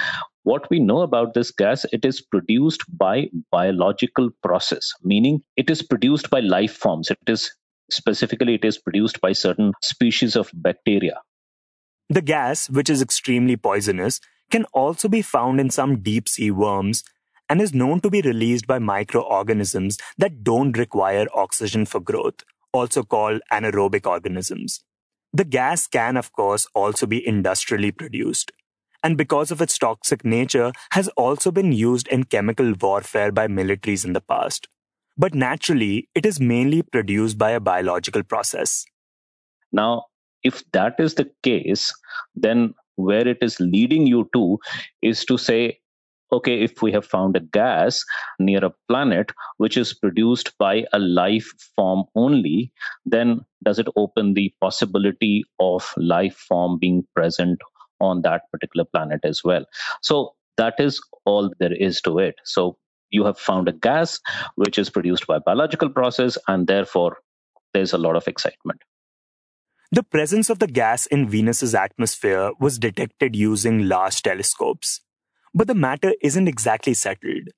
what 0.50 0.68
we 0.70 0.80
know 0.80 1.00
about 1.06 1.34
this 1.34 1.50
gas 1.62 1.86
it 1.98 2.04
is 2.10 2.20
produced 2.20 2.84
by 3.04 3.14
biological 3.52 4.30
process 4.48 4.92
meaning 5.14 5.40
it 5.56 5.70
is 5.76 5.82
produced 5.94 6.30
by 6.36 6.40
life 6.40 6.76
forms 6.84 7.10
it 7.16 7.32
is 7.36 7.48
specifically 8.00 8.54
it 8.60 8.64
is 8.72 8.78
produced 8.78 9.20
by 9.20 9.32
certain 9.32 9.72
species 9.92 10.36
of 10.36 10.50
bacteria 10.68 11.18
the 12.10 12.22
gas, 12.22 12.70
which 12.70 12.88
is 12.88 13.02
extremely 13.02 13.56
poisonous, 13.56 14.20
can 14.50 14.64
also 14.72 15.08
be 15.08 15.20
found 15.20 15.60
in 15.60 15.68
some 15.68 16.00
deep 16.00 16.26
sea 16.26 16.50
worms 16.50 17.04
and 17.50 17.60
is 17.60 17.74
known 17.74 18.00
to 18.00 18.08
be 18.08 18.22
released 18.22 18.66
by 18.66 18.78
microorganisms 18.78 19.98
that 20.16 20.42
don't 20.42 20.78
require 20.78 21.26
oxygen 21.34 21.84
for 21.84 22.00
growth, 22.00 22.44
also 22.72 23.02
called 23.02 23.42
anaerobic 23.52 24.06
organisms. 24.06 24.82
The 25.34 25.44
gas 25.44 25.86
can, 25.86 26.16
of 26.16 26.32
course, 26.32 26.66
also 26.74 27.06
be 27.06 27.26
industrially 27.26 27.92
produced. 27.92 28.52
And 29.02 29.16
because 29.16 29.50
of 29.50 29.60
its 29.62 29.78
toxic 29.78 30.24
nature, 30.24 30.72
has 30.90 31.08
also 31.08 31.50
been 31.50 31.72
used 31.72 32.08
in 32.08 32.24
chemical 32.24 32.72
warfare 32.80 33.30
by 33.30 33.46
militaries 33.46 34.04
in 34.04 34.12
the 34.12 34.20
past. 34.20 34.68
But 35.16 35.34
naturally, 35.34 36.08
it 36.14 36.26
is 36.26 36.40
mainly 36.40 36.82
produced 36.82 37.38
by 37.38 37.50
a 37.50 37.60
biological 37.60 38.22
process. 38.22 38.84
Now, 39.72 40.06
if 40.42 40.62
that 40.72 40.94
is 40.98 41.14
the 41.14 41.30
case, 41.42 41.92
then 42.34 42.74
where 42.96 43.26
it 43.26 43.38
is 43.40 43.60
leading 43.60 44.06
you 44.06 44.28
to 44.32 44.58
is 45.02 45.24
to 45.26 45.38
say, 45.38 45.78
okay, 46.32 46.60
if 46.62 46.82
we 46.82 46.92
have 46.92 47.06
found 47.06 47.36
a 47.36 47.40
gas 47.40 48.04
near 48.38 48.64
a 48.64 48.74
planet 48.88 49.32
which 49.56 49.76
is 49.76 49.94
produced 49.94 50.52
by 50.58 50.84
a 50.92 50.98
life 50.98 51.50
form 51.74 52.04
only, 52.14 52.72
then 53.06 53.40
does 53.64 53.78
it 53.78 53.88
open 53.96 54.34
the 54.34 54.52
possibility 54.60 55.44
of 55.58 55.92
life 55.96 56.36
form 56.36 56.78
being 56.78 57.04
present 57.14 57.60
on 58.00 58.22
that 58.22 58.42
particular 58.52 58.84
planet 58.84 59.20
as 59.24 59.42
well? 59.44 59.64
So 60.02 60.34
that 60.56 60.74
is 60.78 61.00
all 61.24 61.52
there 61.58 61.72
is 61.72 62.00
to 62.02 62.18
it. 62.18 62.36
So 62.44 62.76
you 63.10 63.24
have 63.24 63.38
found 63.38 63.68
a 63.68 63.72
gas 63.72 64.20
which 64.56 64.78
is 64.78 64.90
produced 64.90 65.26
by 65.26 65.38
biological 65.38 65.88
process 65.88 66.36
and 66.46 66.66
therefore 66.66 67.18
there's 67.72 67.92
a 67.92 67.98
lot 67.98 68.16
of 68.16 68.28
excitement. 68.28 68.80
The 69.90 70.02
presence 70.02 70.50
of 70.50 70.58
the 70.58 70.66
gas 70.66 71.06
in 71.06 71.28
Venus's 71.30 71.74
atmosphere 71.74 72.50
was 72.60 72.78
detected 72.78 73.34
using 73.34 73.88
large 73.88 74.22
telescopes. 74.22 75.00
But 75.54 75.66
the 75.66 75.74
matter 75.74 76.12
isn't 76.20 76.46
exactly 76.46 76.92
settled. 76.92 77.48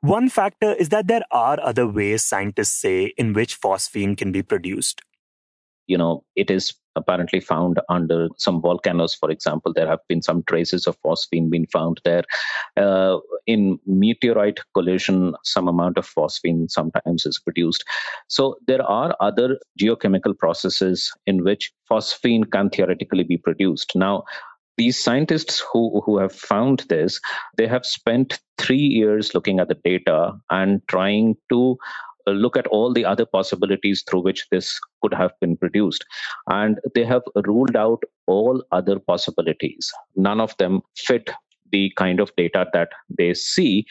One 0.00 0.28
factor 0.28 0.74
is 0.74 0.90
that 0.90 1.08
there 1.08 1.24
are 1.32 1.58
other 1.60 1.86
ways 1.88 2.22
scientists 2.22 2.80
say 2.80 3.12
in 3.16 3.32
which 3.32 3.60
phosphine 3.60 4.16
can 4.16 4.30
be 4.30 4.42
produced. 4.42 5.00
You 5.86 5.98
know, 5.98 6.24
it 6.36 6.50
is 6.50 6.74
apparently 6.96 7.40
found 7.40 7.80
under 7.88 8.28
some 8.36 8.60
volcanoes, 8.60 9.14
for 9.14 9.30
example. 9.30 9.72
There 9.72 9.86
have 9.86 10.00
been 10.08 10.22
some 10.22 10.42
traces 10.44 10.86
of 10.86 11.00
phosphine 11.02 11.50
being 11.50 11.66
found 11.66 12.00
there. 12.04 12.24
Uh, 12.76 13.18
in 13.46 13.78
meteorite 13.86 14.60
collision, 14.74 15.34
some 15.42 15.68
amount 15.68 15.98
of 15.98 16.06
phosphine 16.06 16.70
sometimes 16.70 17.26
is 17.26 17.38
produced. 17.38 17.84
So 18.28 18.56
there 18.66 18.82
are 18.82 19.16
other 19.20 19.58
geochemical 19.78 20.36
processes 20.38 21.12
in 21.26 21.44
which 21.44 21.72
phosphine 21.90 22.50
can 22.50 22.70
theoretically 22.70 23.24
be 23.24 23.36
produced. 23.36 23.92
Now, 23.94 24.24
these 24.76 25.02
scientists 25.02 25.62
who, 25.72 26.02
who 26.04 26.18
have 26.18 26.32
found 26.32 26.84
this, 26.88 27.20
they 27.56 27.66
have 27.66 27.86
spent 27.86 28.40
three 28.58 28.76
years 28.76 29.34
looking 29.34 29.60
at 29.60 29.68
the 29.68 29.78
data 29.84 30.32
and 30.50 30.82
trying 30.88 31.36
to 31.50 31.78
look 32.32 32.56
at 32.56 32.66
all 32.68 32.92
the 32.92 33.04
other 33.04 33.26
possibilities 33.26 34.02
through 34.08 34.22
which 34.22 34.46
this 34.50 34.78
could 35.02 35.14
have 35.14 35.32
been 35.40 35.56
produced. 35.56 36.04
And 36.48 36.80
they 36.94 37.04
have 37.04 37.22
ruled 37.46 37.76
out 37.76 38.02
all 38.26 38.62
other 38.72 38.98
possibilities. 38.98 39.92
None 40.16 40.40
of 40.40 40.56
them 40.58 40.80
fit 40.96 41.30
the 41.70 41.92
kind 41.96 42.20
of 42.20 42.34
data 42.36 42.66
that 42.72 42.90
they 43.18 43.34
see. 43.34 43.86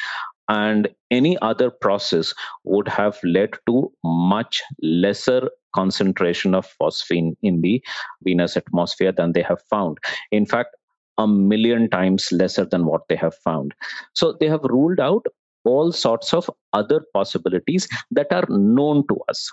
And 0.49 0.89
any 1.09 1.37
other 1.39 1.69
process 1.69 2.33
would 2.63 2.87
have 2.87 3.17
led 3.23 3.53
to 3.67 3.91
much 4.03 4.61
lesser 4.81 5.49
concentration 5.73 6.53
of 6.53 6.67
phosphine 6.79 7.35
in 7.41 7.61
the 7.61 7.83
Venus 8.23 8.57
atmosphere 8.57 9.11
than 9.11 9.33
they 9.33 9.41
have 9.41 9.61
found. 9.69 9.97
In 10.31 10.45
fact, 10.45 10.75
a 11.17 11.27
million 11.27 11.89
times 11.89 12.31
lesser 12.31 12.65
than 12.65 12.85
what 12.85 13.01
they 13.07 13.15
have 13.15 13.35
found. 13.35 13.73
So 14.13 14.33
they 14.39 14.47
have 14.47 14.63
ruled 14.63 14.99
out 14.99 15.25
all 15.63 15.91
sorts 15.91 16.33
of 16.33 16.49
other 16.73 17.01
possibilities 17.13 17.87
that 18.11 18.31
are 18.31 18.45
known 18.49 19.05
to 19.07 19.19
us. 19.29 19.51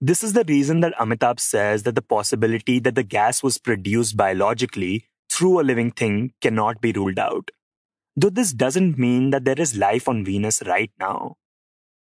This 0.00 0.22
is 0.22 0.32
the 0.34 0.44
reason 0.44 0.80
that 0.80 0.94
Amitabh 1.00 1.40
says 1.40 1.84
that 1.84 1.94
the 1.94 2.02
possibility 2.02 2.78
that 2.80 2.94
the 2.94 3.02
gas 3.02 3.42
was 3.42 3.58
produced 3.58 4.16
biologically 4.16 5.08
through 5.30 5.60
a 5.60 5.62
living 5.62 5.90
thing 5.90 6.32
cannot 6.40 6.80
be 6.80 6.92
ruled 6.92 7.18
out. 7.18 7.50
Though 8.16 8.30
this 8.30 8.52
doesn't 8.52 8.98
mean 8.98 9.30
that 9.30 9.44
there 9.44 9.60
is 9.60 9.76
life 9.76 10.08
on 10.08 10.24
Venus 10.24 10.62
right 10.66 10.90
now. 11.00 11.36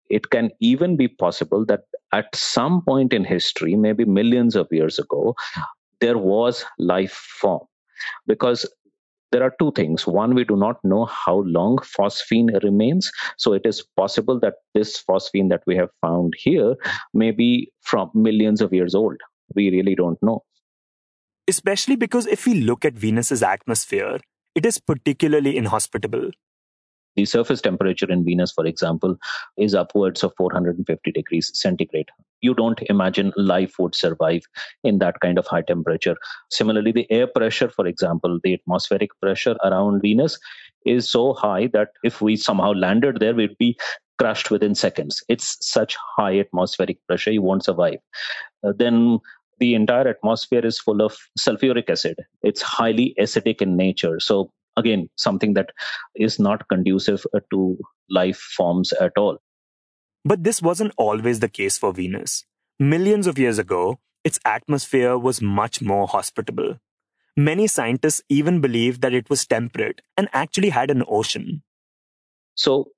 It 0.09 0.29
can 0.29 0.51
even 0.59 0.97
be 0.97 1.07
possible 1.07 1.65
that 1.67 1.81
at 2.11 2.35
some 2.35 2.81
point 2.81 3.13
in 3.13 3.23
history, 3.23 3.75
maybe 3.75 4.05
millions 4.05 4.55
of 4.55 4.67
years 4.71 4.99
ago, 4.99 5.35
there 5.99 6.17
was 6.17 6.65
life 6.79 7.13
form. 7.13 7.61
Because 8.25 8.67
there 9.31 9.43
are 9.43 9.53
two 9.59 9.71
things. 9.75 10.05
One, 10.05 10.35
we 10.35 10.43
do 10.43 10.55
not 10.55 10.77
know 10.83 11.05
how 11.05 11.39
long 11.45 11.77
phosphine 11.77 12.61
remains. 12.63 13.11
So 13.37 13.53
it 13.53 13.65
is 13.65 13.83
possible 13.95 14.39
that 14.41 14.55
this 14.73 15.01
phosphine 15.01 15.49
that 15.49 15.63
we 15.65 15.75
have 15.77 15.89
found 16.01 16.33
here 16.37 16.75
may 17.13 17.31
be 17.31 17.71
from 17.81 18.11
millions 18.13 18.61
of 18.61 18.73
years 18.73 18.93
old. 18.93 19.17
We 19.55 19.69
really 19.69 19.95
don't 19.95 20.21
know. 20.21 20.43
Especially 21.47 21.95
because 21.95 22.27
if 22.27 22.45
we 22.45 22.55
look 22.55 22.85
at 22.85 22.93
Venus's 22.93 23.43
atmosphere, 23.43 24.19
it 24.55 24.65
is 24.65 24.79
particularly 24.79 25.57
inhospitable. 25.57 26.31
The 27.15 27.25
surface 27.25 27.61
temperature 27.61 28.09
in 28.09 28.23
Venus, 28.23 28.51
for 28.51 28.65
example, 28.65 29.17
is 29.57 29.75
upwards 29.75 30.23
of 30.23 30.33
450 30.37 31.11
degrees 31.11 31.51
centigrade. 31.53 32.09
You 32.41 32.53
don't 32.53 32.81
imagine 32.83 33.33
life 33.35 33.75
would 33.79 33.95
survive 33.95 34.41
in 34.83 34.99
that 34.99 35.19
kind 35.19 35.37
of 35.37 35.45
high 35.45 35.61
temperature. 35.61 36.15
Similarly, 36.49 36.91
the 36.91 37.11
air 37.11 37.27
pressure, 37.27 37.69
for 37.69 37.85
example, 37.85 38.39
the 38.43 38.53
atmospheric 38.53 39.09
pressure 39.21 39.55
around 39.63 40.01
Venus 40.01 40.39
is 40.85 41.09
so 41.09 41.33
high 41.33 41.67
that 41.73 41.89
if 42.03 42.21
we 42.21 42.35
somehow 42.35 42.71
landed 42.73 43.19
there, 43.19 43.35
we'd 43.35 43.57
be 43.57 43.77
crushed 44.17 44.51
within 44.51 44.75
seconds. 44.75 45.23
It's 45.29 45.57
such 45.61 45.97
high 46.17 46.39
atmospheric 46.39 46.97
pressure, 47.07 47.31
you 47.31 47.41
won't 47.41 47.65
survive. 47.65 47.99
Uh, 48.63 48.73
then 48.77 49.19
the 49.59 49.75
entire 49.75 50.07
atmosphere 50.07 50.65
is 50.65 50.79
full 50.79 51.01
of 51.01 51.15
sulfuric 51.39 51.89
acid. 51.89 52.15
It's 52.41 52.61
highly 52.61 53.15
acidic 53.19 53.61
in 53.61 53.77
nature. 53.77 54.19
So 54.19 54.51
again 54.81 55.07
something 55.25 55.55
that 55.59 55.73
is 56.27 56.37
not 56.47 56.67
conducive 56.73 57.25
uh, 57.33 57.39
to 57.55 57.77
life 58.09 58.43
forms 58.57 58.93
at 59.07 59.17
all. 59.23 59.37
But 60.23 60.43
this 60.43 60.61
wasn't 60.61 60.93
always 60.97 61.39
the 61.39 61.49
case 61.57 61.77
for 61.77 61.93
venus. 61.93 62.45
Millions 62.79 63.27
of 63.27 63.39
years 63.39 63.59
ago 63.65 63.99
its 64.23 64.39
atmosphere 64.45 65.17
was 65.17 65.41
much 65.41 65.81
more 65.81 66.07
hospitable. 66.07 66.77
Many 67.35 67.67
scientists 67.67 68.21
even 68.29 68.61
believed 68.61 69.01
that 69.01 69.13
it 69.13 69.29
was 69.29 69.45
temperate 69.45 70.01
and 70.17 70.29
actually 70.33 70.69
had 70.69 70.91
an 70.91 71.03
ocean. 71.07 71.63
So 72.55 72.91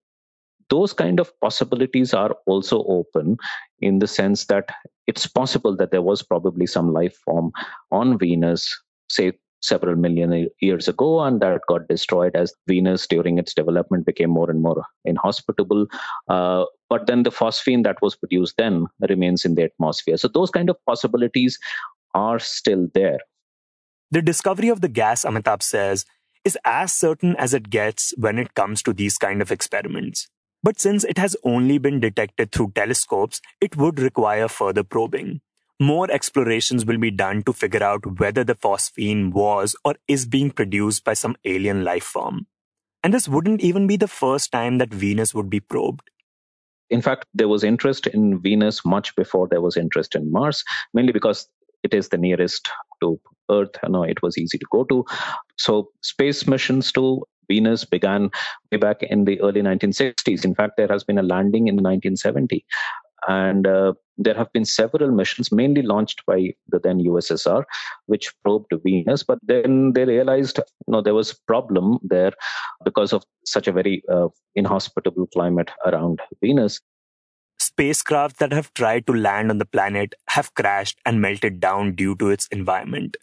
those 0.69 0.91
kind 0.91 1.19
of 1.19 1.31
possibilities 1.39 2.13
are 2.13 2.35
also 2.47 2.83
open 2.85 3.37
in 3.79 3.99
the 3.99 4.07
sense 4.07 4.45
that 4.45 4.69
it's 5.07 5.27
possible 5.27 5.75
that 5.77 5.91
there 5.91 6.01
was 6.01 6.23
probably 6.23 6.65
some 6.65 6.91
life 6.93 7.15
form 7.25 7.51
on 7.91 8.17
venus 8.17 8.81
say 9.09 9.33
several 9.63 9.95
million 9.95 10.49
years 10.60 10.88
ago, 10.88 11.21
and 11.21 11.41
that 11.41 11.62
got 11.67 11.88
destroyed 11.88 12.36
as 12.36 12.54
Venus 12.67 13.08
during 13.08 13.38
its 13.38 13.54
development 13.54 14.06
became 14.06 14.30
more 14.30 14.52
and 14.52 14.62
more 14.62 14.84
inhospitable. 15.06 15.88
Uh, 16.28 16.65
but 16.89 17.08
then 17.08 17.23
the 17.23 17.32
phosphine 17.32 17.84
that 17.84 18.02
was 18.02 18.15
produced 18.15 18.56
then 18.58 18.86
remains 19.10 19.45
in 19.45 19.56
the 19.56 19.63
atmosphere. 19.63 20.17
So 20.17 20.28
those 20.28 20.52
kind 20.52 20.69
of 20.69 20.78
possibilities 20.86 21.58
are 22.13 22.39
still 22.39 22.88
there. 22.93 23.19
The 24.12 24.21
discovery 24.21 24.69
of 24.69 24.82
the 24.82 24.89
gas, 24.89 25.23
Amitabh 25.23 25.63
says, 25.63 26.06
is 26.43 26.58
as 26.65 26.93
certain 26.93 27.36
as 27.38 27.54
it 27.54 27.69
gets 27.69 28.13
when 28.17 28.38
it 28.38 28.54
comes 28.54 28.84
to 28.84 28.93
these 28.93 29.17
kind 29.17 29.41
of 29.41 29.52
experiments. 29.52 30.28
But 30.62 30.80
since 30.80 31.04
it 31.04 31.17
has 31.17 31.36
only 31.43 31.78
been 31.78 31.99
detected 31.99 32.52
through 32.52 32.73
telescopes, 32.76 33.41
it 33.60 33.76
would 33.76 33.99
require 33.99 34.47
further 34.47 34.84
probing 34.84 35.41
more 35.79 36.09
explorations 36.12 36.86
will 36.86 36.97
be 36.97 37.12
done 37.12 37.43
to 37.43 37.53
figure 37.53 37.83
out 37.83 38.19
whether 38.19 38.43
the 38.43 38.55
phosphine 38.55 39.31
was 39.31 39.75
or 39.83 39.95
is 40.07 40.25
being 40.25 40.51
produced 40.51 41.03
by 41.03 41.13
some 41.13 41.36
alien 41.45 41.83
life 41.83 42.03
form. 42.03 42.47
And 43.03 43.13
this 43.13 43.27
wouldn't 43.27 43.62
even 43.62 43.88
be 43.88 43.97
the 43.97 44.07
first 44.07 44.51
time 44.51 44.77
that 44.77 44.93
Venus 44.93 45.33
would 45.33 45.49
be 45.49 45.59
probed. 45.59 46.09
In 46.89 47.01
fact, 47.01 47.25
there 47.33 47.47
was 47.47 47.63
interest 47.63 48.07
in 48.07 48.39
Venus 48.39 48.86
much 48.86 49.15
before 49.15 49.47
there 49.47 49.62
was 49.62 49.75
interest 49.75 50.15
in 50.15 50.31
Mars, 50.31 50.63
mainly 50.93 51.12
because 51.12 51.47
it 51.83 51.93
is 51.93 52.09
the 52.09 52.17
nearest 52.17 52.69
to 53.01 53.19
Earth. 53.49 53.71
You 53.83 53.89
know, 53.89 54.03
it 54.03 54.21
was 54.21 54.38
easy 54.38 54.57
to 54.57 54.65
go 54.71 54.83
to. 54.86 55.05
So 55.57 55.89
space 56.01 56.47
missions 56.47 56.91
to 56.93 57.23
Venus 57.49 57.83
began 57.83 58.29
way 58.71 58.77
back 58.77 59.03
in 59.03 59.25
the 59.25 59.39
early 59.41 59.62
1960s. 59.62 60.45
In 60.45 60.55
fact, 60.55 60.73
there 60.77 60.88
has 60.88 61.03
been 61.03 61.17
a 61.17 61.23
landing 61.23 61.67
in 61.67 61.75
1970. 61.75 62.65
And 63.27 63.65
uh, 63.65 63.93
there 64.17 64.36
have 64.36 64.51
been 64.53 64.65
several 64.65 65.12
missions, 65.12 65.51
mainly 65.51 65.81
launched 65.81 66.23
by 66.25 66.53
the 66.67 66.79
then 66.79 66.99
USSR, 66.99 67.63
which 68.05 68.33
probed 68.43 68.71
Venus. 68.83 69.23
But 69.23 69.39
then 69.43 69.93
they 69.93 70.05
realized, 70.05 70.57
you 70.57 70.91
know, 70.91 71.01
there 71.01 71.13
was 71.13 71.31
a 71.31 71.36
problem 71.47 71.99
there 72.03 72.33
because 72.83 73.13
of 73.13 73.23
such 73.45 73.67
a 73.67 73.71
very 73.71 74.03
uh, 74.12 74.27
inhospitable 74.55 75.27
climate 75.27 75.71
around 75.86 76.19
Venus. 76.41 76.79
Spacecraft 77.59 78.39
that 78.39 78.51
have 78.51 78.73
tried 78.73 79.07
to 79.07 79.13
land 79.13 79.49
on 79.49 79.57
the 79.57 79.65
planet 79.65 80.13
have 80.29 80.53
crashed 80.53 80.99
and 81.05 81.21
melted 81.21 81.59
down 81.59 81.95
due 81.95 82.15
to 82.17 82.29
its 82.29 82.47
environment. 82.47 83.17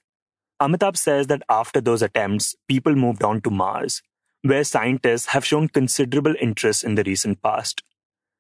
Amitabh 0.61 0.97
says 0.97 1.27
that 1.29 1.43
after 1.49 1.81
those 1.81 2.03
attempts, 2.03 2.55
people 2.69 2.95
moved 2.95 3.23
on 3.23 3.41
to 3.43 3.51
Mars, 3.51 4.03
where 4.43 4.65
scientists 4.65 5.27
have 5.27 5.45
shown 5.45 5.69
considerable 5.69 6.35
interest 6.41 6.85
in 6.85 6.95
the 6.95 7.03
recent 7.05 7.43
past. 7.43 7.83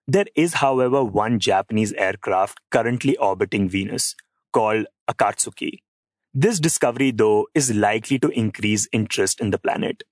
There 0.06 0.26
is, 0.34 0.54
however, 0.54 1.04
one 1.04 1.38
Japanese 1.38 1.92
aircraft 1.92 2.58
currently 2.70 3.16
orbiting 3.16 3.68
Venus 3.68 4.16
called 4.52 4.86
Akatsuki. 5.08 5.78
This 6.34 6.60
discovery, 6.60 7.10
though, 7.10 7.48
is 7.54 7.74
likely 7.74 8.18
to 8.20 8.28
increase 8.28 8.88
interest 8.92 9.40
in 9.40 9.50
the 9.50 9.58
planet. 9.58 10.02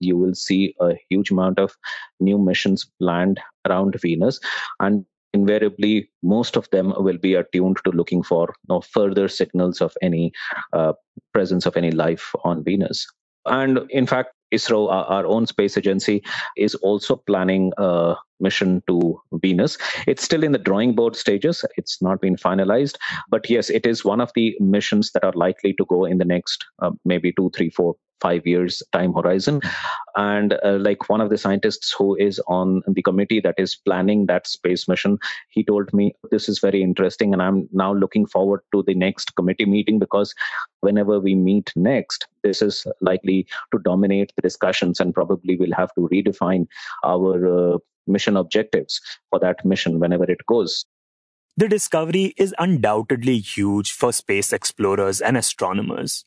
You 0.00 0.16
will 0.16 0.34
see 0.34 0.74
a 0.80 0.94
huge 1.08 1.30
amount 1.30 1.58
of 1.58 1.74
new 2.20 2.38
missions 2.38 2.88
planned 3.00 3.40
around 3.66 3.96
Venus, 4.00 4.40
and 4.80 5.04
invariably, 5.32 6.10
most 6.22 6.56
of 6.56 6.68
them 6.70 6.92
will 6.96 7.18
be 7.18 7.34
attuned 7.34 7.78
to 7.84 7.90
looking 7.90 8.22
for 8.22 8.54
know, 8.68 8.80
further 8.80 9.28
signals 9.28 9.80
of 9.80 9.96
any 10.02 10.32
uh, 10.72 10.92
presence 11.32 11.66
of 11.66 11.76
any 11.76 11.90
life 11.90 12.32
on 12.44 12.64
Venus. 12.64 13.06
And 13.44 13.80
in 13.90 14.06
fact, 14.06 14.30
ISRO, 14.52 14.90
our 14.90 15.26
own 15.26 15.46
space 15.46 15.76
agency, 15.76 16.22
is 16.56 16.74
also 16.76 17.16
planning 17.26 17.72
a 17.78 18.14
mission 18.40 18.82
to 18.88 19.20
Venus. 19.34 19.78
It's 20.06 20.22
still 20.22 20.42
in 20.42 20.52
the 20.52 20.58
drawing 20.58 20.94
board 20.94 21.16
stages. 21.16 21.64
It's 21.76 22.00
not 22.02 22.20
been 22.20 22.36
finalized. 22.36 22.96
But 23.30 23.48
yes, 23.48 23.70
it 23.70 23.86
is 23.86 24.04
one 24.04 24.20
of 24.20 24.32
the 24.34 24.56
missions 24.60 25.12
that 25.12 25.24
are 25.24 25.32
likely 25.32 25.72
to 25.74 25.84
go 25.86 26.04
in 26.04 26.18
the 26.18 26.24
next 26.24 26.64
uh, 26.80 26.90
maybe 27.04 27.32
two, 27.32 27.50
three, 27.54 27.70
four 27.70 27.96
five 28.20 28.46
years 28.46 28.82
time 28.92 29.12
horizon 29.12 29.60
and 30.16 30.54
uh, 30.64 30.78
like 30.80 31.08
one 31.08 31.20
of 31.20 31.30
the 31.30 31.38
scientists 31.38 31.94
who 31.96 32.16
is 32.16 32.40
on 32.46 32.82
the 32.88 33.02
committee 33.02 33.40
that 33.40 33.54
is 33.58 33.76
planning 33.76 34.26
that 34.26 34.46
space 34.46 34.88
mission 34.88 35.18
he 35.50 35.62
told 35.62 35.92
me 35.92 36.14
this 36.30 36.48
is 36.48 36.58
very 36.58 36.82
interesting 36.82 37.32
and 37.32 37.42
i'm 37.42 37.68
now 37.72 37.92
looking 37.92 38.26
forward 38.26 38.60
to 38.72 38.82
the 38.86 38.94
next 38.94 39.34
committee 39.36 39.66
meeting 39.66 39.98
because 39.98 40.34
whenever 40.80 41.20
we 41.20 41.34
meet 41.34 41.72
next 41.76 42.26
this 42.42 42.62
is 42.62 42.86
likely 43.00 43.46
to 43.72 43.78
dominate 43.80 44.32
the 44.36 44.42
discussions 44.42 44.98
and 45.00 45.14
probably 45.14 45.56
we'll 45.56 45.72
have 45.82 45.92
to 45.94 46.08
redefine 46.12 46.66
our 47.04 47.74
uh, 47.74 47.78
mission 48.06 48.36
objectives 48.36 49.00
for 49.30 49.38
that 49.40 49.64
mission 49.64 50.00
whenever 50.00 50.24
it 50.24 50.40
goes. 50.46 50.84
The 51.56 51.68
discovery 51.68 52.34
is 52.36 52.54
undoubtedly 52.58 53.38
huge 53.38 53.92
for 53.92 54.12
space 54.12 54.52
explorers 54.52 55.20
and 55.20 55.36
astronomers. 55.36 56.24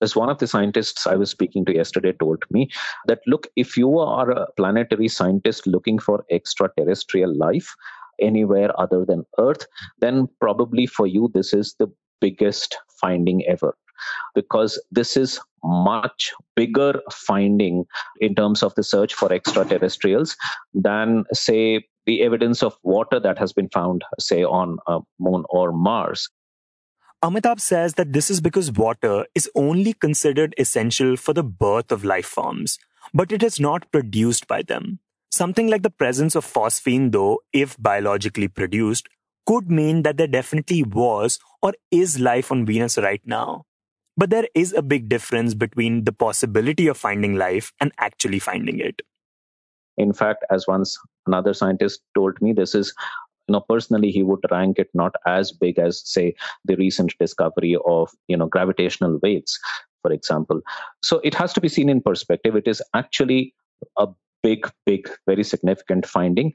As 0.00 0.14
one 0.14 0.30
of 0.30 0.38
the 0.38 0.46
scientists 0.46 1.06
I 1.06 1.16
was 1.16 1.30
speaking 1.30 1.64
to 1.66 1.74
yesterday 1.74 2.12
told 2.12 2.42
me 2.50 2.68
that 3.06 3.20
look, 3.26 3.46
if 3.56 3.76
you 3.76 3.98
are 3.98 4.30
a 4.30 4.46
planetary 4.56 5.08
scientist 5.08 5.66
looking 5.66 5.98
for 5.98 6.24
extraterrestrial 6.30 7.36
life 7.36 7.74
anywhere 8.20 8.70
other 8.80 9.04
than 9.04 9.24
Earth, 9.38 9.66
then 9.98 10.28
probably 10.40 10.86
for 10.86 11.06
you, 11.06 11.30
this 11.34 11.52
is 11.52 11.74
the 11.78 11.88
biggest 12.20 12.76
finding 13.00 13.44
ever 13.46 13.76
because 14.34 14.80
this 14.90 15.16
is 15.16 15.40
much 15.64 16.32
bigger 16.54 17.00
finding 17.12 17.84
in 18.20 18.34
terms 18.34 18.62
of 18.62 18.74
the 18.74 18.82
search 18.82 19.14
for 19.14 19.32
extraterrestrials 19.32 20.36
than 20.74 21.24
say 21.32 21.84
the 22.06 22.22
evidence 22.22 22.62
of 22.62 22.78
water 22.82 23.20
that 23.20 23.38
has 23.38 23.52
been 23.52 23.68
found 23.68 24.04
say 24.18 24.44
on 24.44 24.78
uh, 24.86 25.00
moon 25.18 25.44
or 25.50 25.72
mars 25.72 26.28
Amitabh 27.20 27.60
says 27.60 27.94
that 27.94 28.12
this 28.12 28.30
is 28.30 28.40
because 28.40 28.70
water 28.70 29.26
is 29.34 29.50
only 29.56 29.92
considered 29.92 30.54
essential 30.56 31.16
for 31.16 31.32
the 31.32 31.42
birth 31.42 31.90
of 31.90 32.04
life 32.04 32.26
forms, 32.26 32.78
but 33.12 33.32
it 33.32 33.42
is 33.42 33.58
not 33.58 33.90
produced 33.90 34.46
by 34.46 34.62
them. 34.62 35.00
Something 35.32 35.66
like 35.66 35.82
the 35.82 35.90
presence 35.90 36.36
of 36.36 36.46
phosphine, 36.46 37.10
though, 37.10 37.40
if 37.52 37.76
biologically 37.76 38.46
produced, 38.46 39.08
could 39.46 39.68
mean 39.68 40.02
that 40.04 40.16
there 40.16 40.28
definitely 40.28 40.84
was 40.84 41.40
or 41.60 41.74
is 41.90 42.20
life 42.20 42.52
on 42.52 42.64
Venus 42.64 42.96
right 42.96 43.22
now. 43.24 43.64
But 44.18 44.30
there 44.30 44.48
is 44.54 44.72
a 44.72 44.82
big 44.82 45.08
difference 45.08 45.54
between 45.54 46.04
the 46.04 46.12
possibility 46.12 46.88
of 46.88 46.96
finding 46.98 47.36
life 47.36 47.72
and 47.80 47.92
actually 47.98 48.40
finding 48.40 48.80
it. 48.80 49.00
In 49.96 50.12
fact, 50.12 50.44
as 50.50 50.66
once 50.66 50.98
another 51.26 51.54
scientist 51.54 52.00
told 52.16 52.42
me, 52.42 52.52
this 52.52 52.74
is 52.74 52.92
you 53.48 53.52
know, 53.52 53.64
personally, 53.66 54.10
he 54.10 54.22
would 54.22 54.44
rank 54.50 54.78
it 54.78 54.90
not 54.92 55.14
as 55.24 55.52
big 55.52 55.78
as, 55.78 56.02
say, 56.04 56.34
the 56.64 56.76
recent 56.76 57.14
discovery 57.18 57.78
of, 57.86 58.10
you 58.26 58.36
know, 58.36 58.46
gravitational 58.46 59.18
waves, 59.22 59.58
for 60.02 60.12
example. 60.12 60.60
So 61.02 61.20
it 61.24 61.34
has 61.34 61.52
to 61.54 61.60
be 61.60 61.68
seen 61.68 61.88
in 61.88 62.02
perspective. 62.02 62.56
It 62.56 62.68
is 62.68 62.82
actually 62.94 63.54
a 63.96 64.08
big, 64.42 64.70
big, 64.84 65.08
very 65.26 65.44
significant 65.44 66.06
finding, 66.06 66.52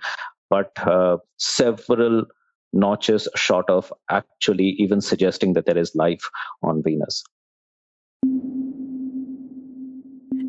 but 0.49 0.71
uh, 0.85 1.17
several 1.37 2.25
notches 2.73 3.27
short 3.35 3.69
of 3.69 3.91
actually 4.11 4.75
even 4.77 5.01
suggesting 5.01 5.53
that 5.53 5.65
there 5.65 5.77
is 5.77 5.95
life 5.95 6.29
on 6.61 6.83
Venus. 6.83 7.23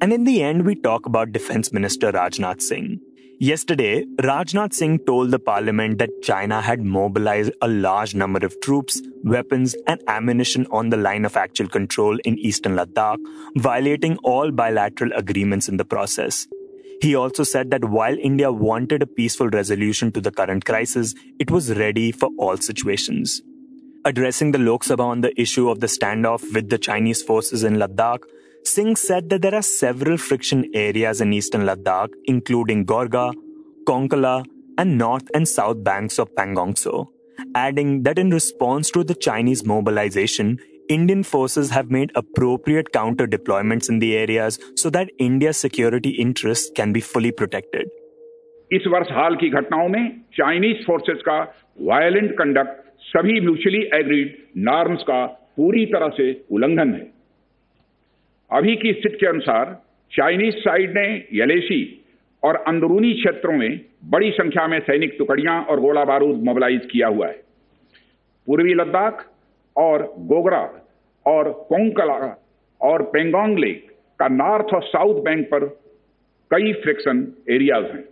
And 0.04 0.12
in 0.12 0.24
the 0.24 0.42
end, 0.42 0.66
we 0.66 0.74
talk 0.74 1.06
about 1.06 1.32
Defense 1.32 1.72
Minister 1.72 2.12
Rajnath 2.12 2.60
Singh. 2.60 3.00
Yesterday, 3.40 4.04
Rajnath 4.20 4.74
Singh 4.74 4.98
told 5.06 5.30
the 5.30 5.38
parliament 5.38 5.96
that 5.96 6.10
China 6.22 6.60
had 6.60 6.82
mobilized 6.82 7.52
a 7.62 7.68
large 7.68 8.14
number 8.14 8.44
of 8.44 8.60
troops, 8.60 9.00
weapons, 9.22 9.74
and 9.86 10.02
ammunition 10.06 10.66
on 10.70 10.90
the 10.90 10.98
line 10.98 11.24
of 11.24 11.38
actual 11.38 11.68
control 11.68 12.18
in 12.26 12.38
eastern 12.38 12.76
Ladakh, 12.76 13.16
violating 13.56 14.18
all 14.18 14.50
bilateral 14.50 15.10
agreements 15.14 15.70
in 15.70 15.78
the 15.78 15.86
process. 15.86 16.46
He 17.00 17.14
also 17.14 17.42
said 17.42 17.70
that 17.70 17.86
while 17.86 18.18
India 18.18 18.52
wanted 18.52 19.02
a 19.02 19.06
peaceful 19.06 19.48
resolution 19.48 20.12
to 20.12 20.20
the 20.20 20.32
current 20.32 20.66
crisis, 20.66 21.14
it 21.38 21.50
was 21.50 21.78
ready 21.78 22.12
for 22.12 22.28
all 22.36 22.58
situations. 22.58 23.40
Addressing 24.04 24.52
the 24.52 24.58
Lok 24.58 24.84
Sabha 24.84 25.00
on 25.00 25.22
the 25.22 25.32
issue 25.40 25.70
of 25.70 25.80
the 25.80 25.86
standoff 25.86 26.42
with 26.52 26.68
the 26.68 26.76
Chinese 26.76 27.22
forces 27.22 27.64
in 27.64 27.76
Ladakh, 27.76 28.24
Singh 28.66 28.96
said 28.96 29.28
that 29.28 29.42
there 29.42 29.54
are 29.54 29.62
several 29.62 30.16
friction 30.16 30.70
areas 30.74 31.20
in 31.20 31.34
eastern 31.34 31.66
Ladakh, 31.66 32.14
including 32.24 32.86
Gogra, 32.86 33.34
Konkala, 33.86 34.44
and 34.78 34.96
north 34.96 35.28
and 35.34 35.46
south 35.46 35.84
banks 35.84 36.18
of 36.18 36.34
Pangong 36.34 36.74
Pangongso, 36.74 37.08
adding 37.54 38.04
that 38.04 38.18
in 38.18 38.30
response 38.30 38.90
to 38.90 39.04
the 39.04 39.14
Chinese 39.14 39.64
mobilization, 39.64 40.58
Indian 40.88 41.22
forces 41.22 41.70
have 41.70 41.90
made 41.90 42.10
appropriate 42.14 42.92
counter 42.92 43.26
deployments 43.26 43.90
in 43.90 43.98
the 43.98 44.16
areas 44.16 44.58
so 44.76 44.88
that 44.90 45.10
India's 45.18 45.58
security 45.58 46.10
interests 46.10 46.70
can 46.74 46.92
be 46.92 47.00
fully 47.00 47.32
protected. 47.32 47.86
इस 48.72 48.86
वर्ष 48.88 49.08
हाल 49.12 49.34
की 49.36 49.48
घटनाओं 49.50 49.88
में 49.88 50.20
Chinese 50.34 50.84
forces 50.86 51.18
का 51.26 51.40
violent 51.80 52.32
conduct 52.38 52.80
सभी 52.98 53.40
mutually 53.40 53.82
agreed 53.94 54.36
norms 54.56 55.02
का 55.02 55.26
पूरी 55.56 55.86
तरह 55.86 56.08
से 56.08 56.32
उल्लंघन 56.50 56.94
है 56.94 57.13
अभी 58.50 58.76
की 58.76 58.92
स्थिति 58.92 59.16
के 59.16 59.26
अनुसार 59.26 59.82
चाइनीज़ 60.12 60.54
साइड 60.54 60.94
ने 60.98 61.06
यलेसी 61.32 62.04
और 62.42 62.56
अंदरूनी 62.56 63.12
क्षेत्रों 63.14 63.52
में 63.52 63.80
बड़ी 64.04 64.30
संख्या 64.30 64.66
में 64.68 64.78
सैनिक 64.80 65.14
टुकड़ियाँ 65.18 65.62
और 65.62 65.80
गोला 65.80 66.04
बारूद 66.04 66.42
मोबिलाइज 66.44 66.88
किया 66.92 67.08
हुआ 67.08 67.26
है। 67.26 67.42
पूर्वी 68.46 68.74
लद्दाख 68.74 69.26
और 69.76 70.02
गोगरा 70.18 70.62
और 71.26 71.50
कोंकला 71.68 72.42
और 72.80 73.02
पेंगोंग 73.02 73.58
लेक 73.58 73.92
का 74.18 74.28
नॉर्थ 74.28 74.74
और 74.74 74.82
साउथ 74.82 75.22
बैंक 75.22 75.46
पर 75.46 75.64
कई 76.50 76.72
फ्रिक्शन 76.72 77.26
एरियाज़ 77.50 77.84
हैं। 77.84 78.04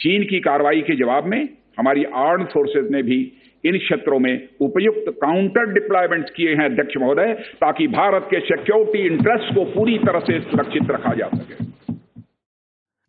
चीन 0.00 0.24
की 0.24 0.40
कार्रवाई 0.40 0.80
के 0.80 0.96
जवाब 0.96 1.24
में 1.24 1.48
हमारी 1.78 2.04
आर्म 2.04 2.44
फोर्सेज 2.44 2.90
ने 2.90 3.02
भी 3.02 3.20
इन 3.69 3.77
क्षेत्रों 3.77 4.19
में 4.25 4.33
उपयुक्त 4.61 5.09
काउंटर 5.21 5.71
डिप्लॉयमेंट 5.73 6.29
किए 6.35 6.55
हैं 6.55 6.65
अध्यक्ष 6.65 6.97
महोदय 7.01 7.33
ताकि 7.61 7.87
भारत 7.95 8.27
के 8.33 8.39
सिक्योरिटी 8.49 9.05
इंटरेस्ट 9.13 9.53
को 9.55 9.65
पूरी 9.75 9.97
तरह 10.09 10.19
से 10.29 10.39
सुरक्षित 10.51 10.91
रखा 10.97 11.13
जा 11.21 11.29
सके 11.37 11.63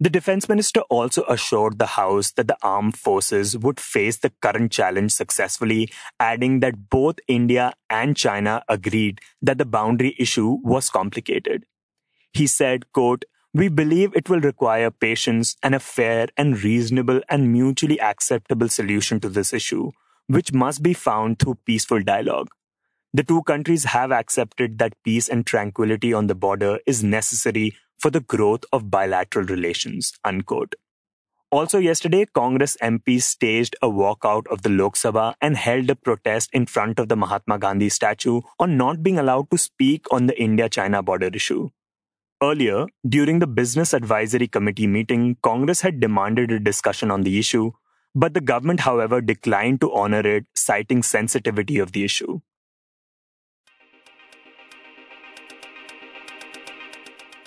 The 0.01 0.11
defense 0.11 0.47
minister 0.49 0.81
also 0.91 1.23
assured 1.27 1.79
the 1.79 1.87
House 1.87 2.31
that 2.33 2.49
the 2.49 2.57
armed 2.63 2.99
forces 2.99 3.57
would 3.57 3.81
face 3.81 4.19
the 4.19 4.31
current 4.43 4.71
challenge 4.71 5.13
successfully, 5.13 5.89
adding 6.21 6.61
that 6.61 6.91
both 6.91 7.23
India 7.27 7.73
and 7.89 8.15
China 8.15 8.63
agreed 8.69 9.23
that 9.41 9.57
the 9.57 9.65
boundary 9.65 10.15
issue 10.19 10.59
was 10.63 10.91
complicated. 10.91 11.65
He 12.35 12.47
said, 12.47 12.93
quote, 12.93 13.25
We 13.55 13.69
believe 13.69 14.15
it 14.15 14.29
will 14.29 14.41
require 14.41 14.91
patience 14.91 15.57
and 15.63 15.75
a 15.75 15.81
fair 15.81 16.29
and 16.37 16.63
reasonable 16.63 17.23
and 17.31 17.51
mutually 17.51 17.99
acceptable 17.99 18.69
solution 18.69 19.19
to 19.21 19.31
this 19.31 19.55
issue, 19.55 19.93
which 20.32 20.54
must 20.54 20.82
be 20.82 20.94
found 20.94 21.40
through 21.40 21.56
peaceful 21.66 22.02
dialogue. 22.02 22.50
The 23.14 23.24
two 23.24 23.44
countries 23.44 23.84
have 23.84 24.12
accepted 24.12 24.78
that 24.78 24.94
peace 25.04 25.28
and 25.28 25.46
tranquility 25.46 26.14
on 26.14 26.28
the 26.28 26.36
border 26.36 26.80
is 26.86 27.04
necessary 27.04 27.76
for 28.00 28.10
the 28.10 28.22
growth 28.22 28.64
of 28.72 28.90
bilateral 28.90 29.46
relations. 29.46 30.14
Unquote. 30.24 30.76
Also, 31.52 31.80
yesterday, 31.80 32.26
Congress 32.34 32.78
MPs 32.82 33.24
staged 33.24 33.76
a 33.82 33.90
walkout 33.90 34.48
of 34.48 34.62
the 34.62 34.70
Lok 34.70 34.96
Sabha 34.96 35.34
and 35.42 35.58
held 35.58 35.90
a 35.90 35.96
protest 35.96 36.50
in 36.54 36.66
front 36.66 36.98
of 36.98 37.10
the 37.10 37.18
Mahatma 37.18 37.60
Gandhi 37.60 37.90
statue 37.90 38.40
on 38.58 38.78
not 38.78 39.04
being 39.04 39.20
allowed 39.20 39.52
to 39.52 39.58
speak 39.58 40.06
on 40.14 40.28
the 40.28 40.42
India 40.42 40.70
China 40.70 41.04
border 41.04 41.30
issue. 41.34 41.70
Earlier, 42.42 42.86
during 43.08 43.40
the 43.40 43.48
Business 43.48 43.94
Advisory 43.94 44.48
Committee 44.48 44.88
meeting, 44.88 45.36
Congress 45.44 45.82
had 45.82 46.00
demanded 46.00 46.52
a 46.52 46.60
discussion 46.60 47.12
on 47.12 47.24
the 47.24 47.38
issue, 47.38 47.72
but 48.14 48.34
the 48.34 48.42
government, 48.42 48.82
however, 48.82 49.22
declined 49.22 49.82
to 49.82 49.94
honor 49.94 50.20
it, 50.20 50.46
citing 50.56 51.04
sensitivity 51.04 51.80
of 51.80 51.92
the 51.92 52.04
issue. 52.04 52.42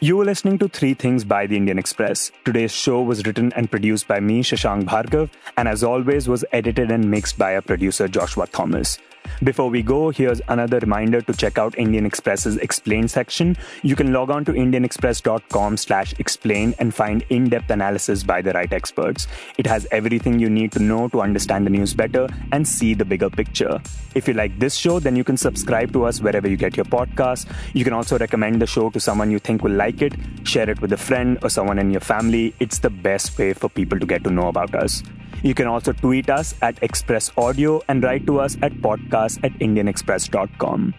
You 0.01 0.19
were 0.19 0.25
listening 0.25 0.59
to 0.59 0.69
Three 0.69 0.93
Things 0.93 1.25
by 1.25 1.47
the 1.47 1.57
Indian 1.57 1.79
Express. 1.79 2.31
Today's 2.45 2.73
show 2.73 3.01
was 3.01 3.25
written 3.25 3.53
and 3.55 3.71
produced 3.71 4.07
by 4.07 4.21
me, 4.21 4.43
Shashank 4.43 4.85
Bhargav, 4.85 5.31
and 5.57 5.67
as 5.67 5.83
always, 5.83 6.29
was 6.29 6.45
edited 6.53 6.91
and 6.91 7.11
mixed 7.11 7.39
by 7.39 7.55
our 7.55 7.63
producer, 7.63 8.07
Joshua 8.07 8.47
Thomas. 8.47 8.99
Before 9.43 9.69
we 9.69 9.83
go, 9.83 10.11
here's 10.11 10.41
another 10.49 10.79
reminder 10.79 11.21
to 11.21 11.33
check 11.33 11.59
out 11.59 11.77
Indian 11.77 12.07
Express's 12.07 12.57
Explain 12.59 13.09
section. 13.09 13.57
You 13.83 13.97
can 13.97 14.13
log 14.13 14.31
on 14.31 14.45
to 14.47 14.53
indianexpress.com 14.53 15.77
slash 15.77 16.15
explain 16.19 16.75
and 16.79 16.95
find 16.95 17.25
in-depth 17.29 17.71
analysis 17.71 18.23
by 18.23 18.41
the 18.43 18.53
right 18.53 18.73
experts. 18.73 19.27
It 19.59 19.67
has 19.67 19.87
everything 19.91 20.39
you 20.39 20.49
need 20.49 20.73
to 20.73 20.79
know 20.79 21.09
to 21.09 21.21
understand 21.21 21.67
the 21.67 21.71
news 21.71 21.95
better 21.95 22.29
and 22.53 22.67
see 22.67 22.95
the 22.95 23.05
bigger 23.05 23.29
picture. 23.29 23.81
If 24.15 24.29
you 24.29 24.35
like 24.35 24.59
this 24.59 24.77
show, 24.77 25.01
then 25.01 25.17
you 25.17 25.25
can 25.25 25.37
subscribe 25.37 25.93
to 25.93 26.05
us 26.05 26.21
wherever 26.21 26.49
you 26.49 26.57
get 26.57 26.77
your 26.77 26.87
podcasts. 26.87 27.47
You 27.73 27.85
can 27.85 27.93
also 27.93 28.19
recommend 28.19 28.63
the 28.63 28.67
show 28.67 28.89
to 28.91 29.01
someone 29.01 29.31
you 29.31 29.41
think 29.41 29.63
will 29.63 29.73
like 29.73 30.01
it, 30.01 30.15
share 30.45 30.71
it 30.71 30.81
with 30.81 30.93
a 30.93 30.97
friend 30.97 31.39
or 31.43 31.51
someone 31.51 31.79
in 31.79 31.91
your 31.91 32.01
family. 32.01 32.55
It's 32.61 32.79
the 32.79 32.91
best 32.91 33.37
way 33.37 33.53
for 33.53 33.69
people 33.69 33.99
to 33.99 34.07
get 34.07 34.25
to 34.25 34.31
know 34.31 34.49
about 34.49 34.75
us. 34.75 35.03
You 35.45 35.53
can 35.53 35.67
also 35.69 35.93
tweet 35.93 36.31
us 36.31 36.55
at 36.63 36.83
Express 36.83 37.31
Audio 37.37 37.83
and 37.87 38.03
write 38.03 38.27
to 38.27 38.41
us 38.41 38.57
at 38.63 38.73
podcast 38.81 39.45
at 39.45 39.53
indianexpress.com. 39.61 40.95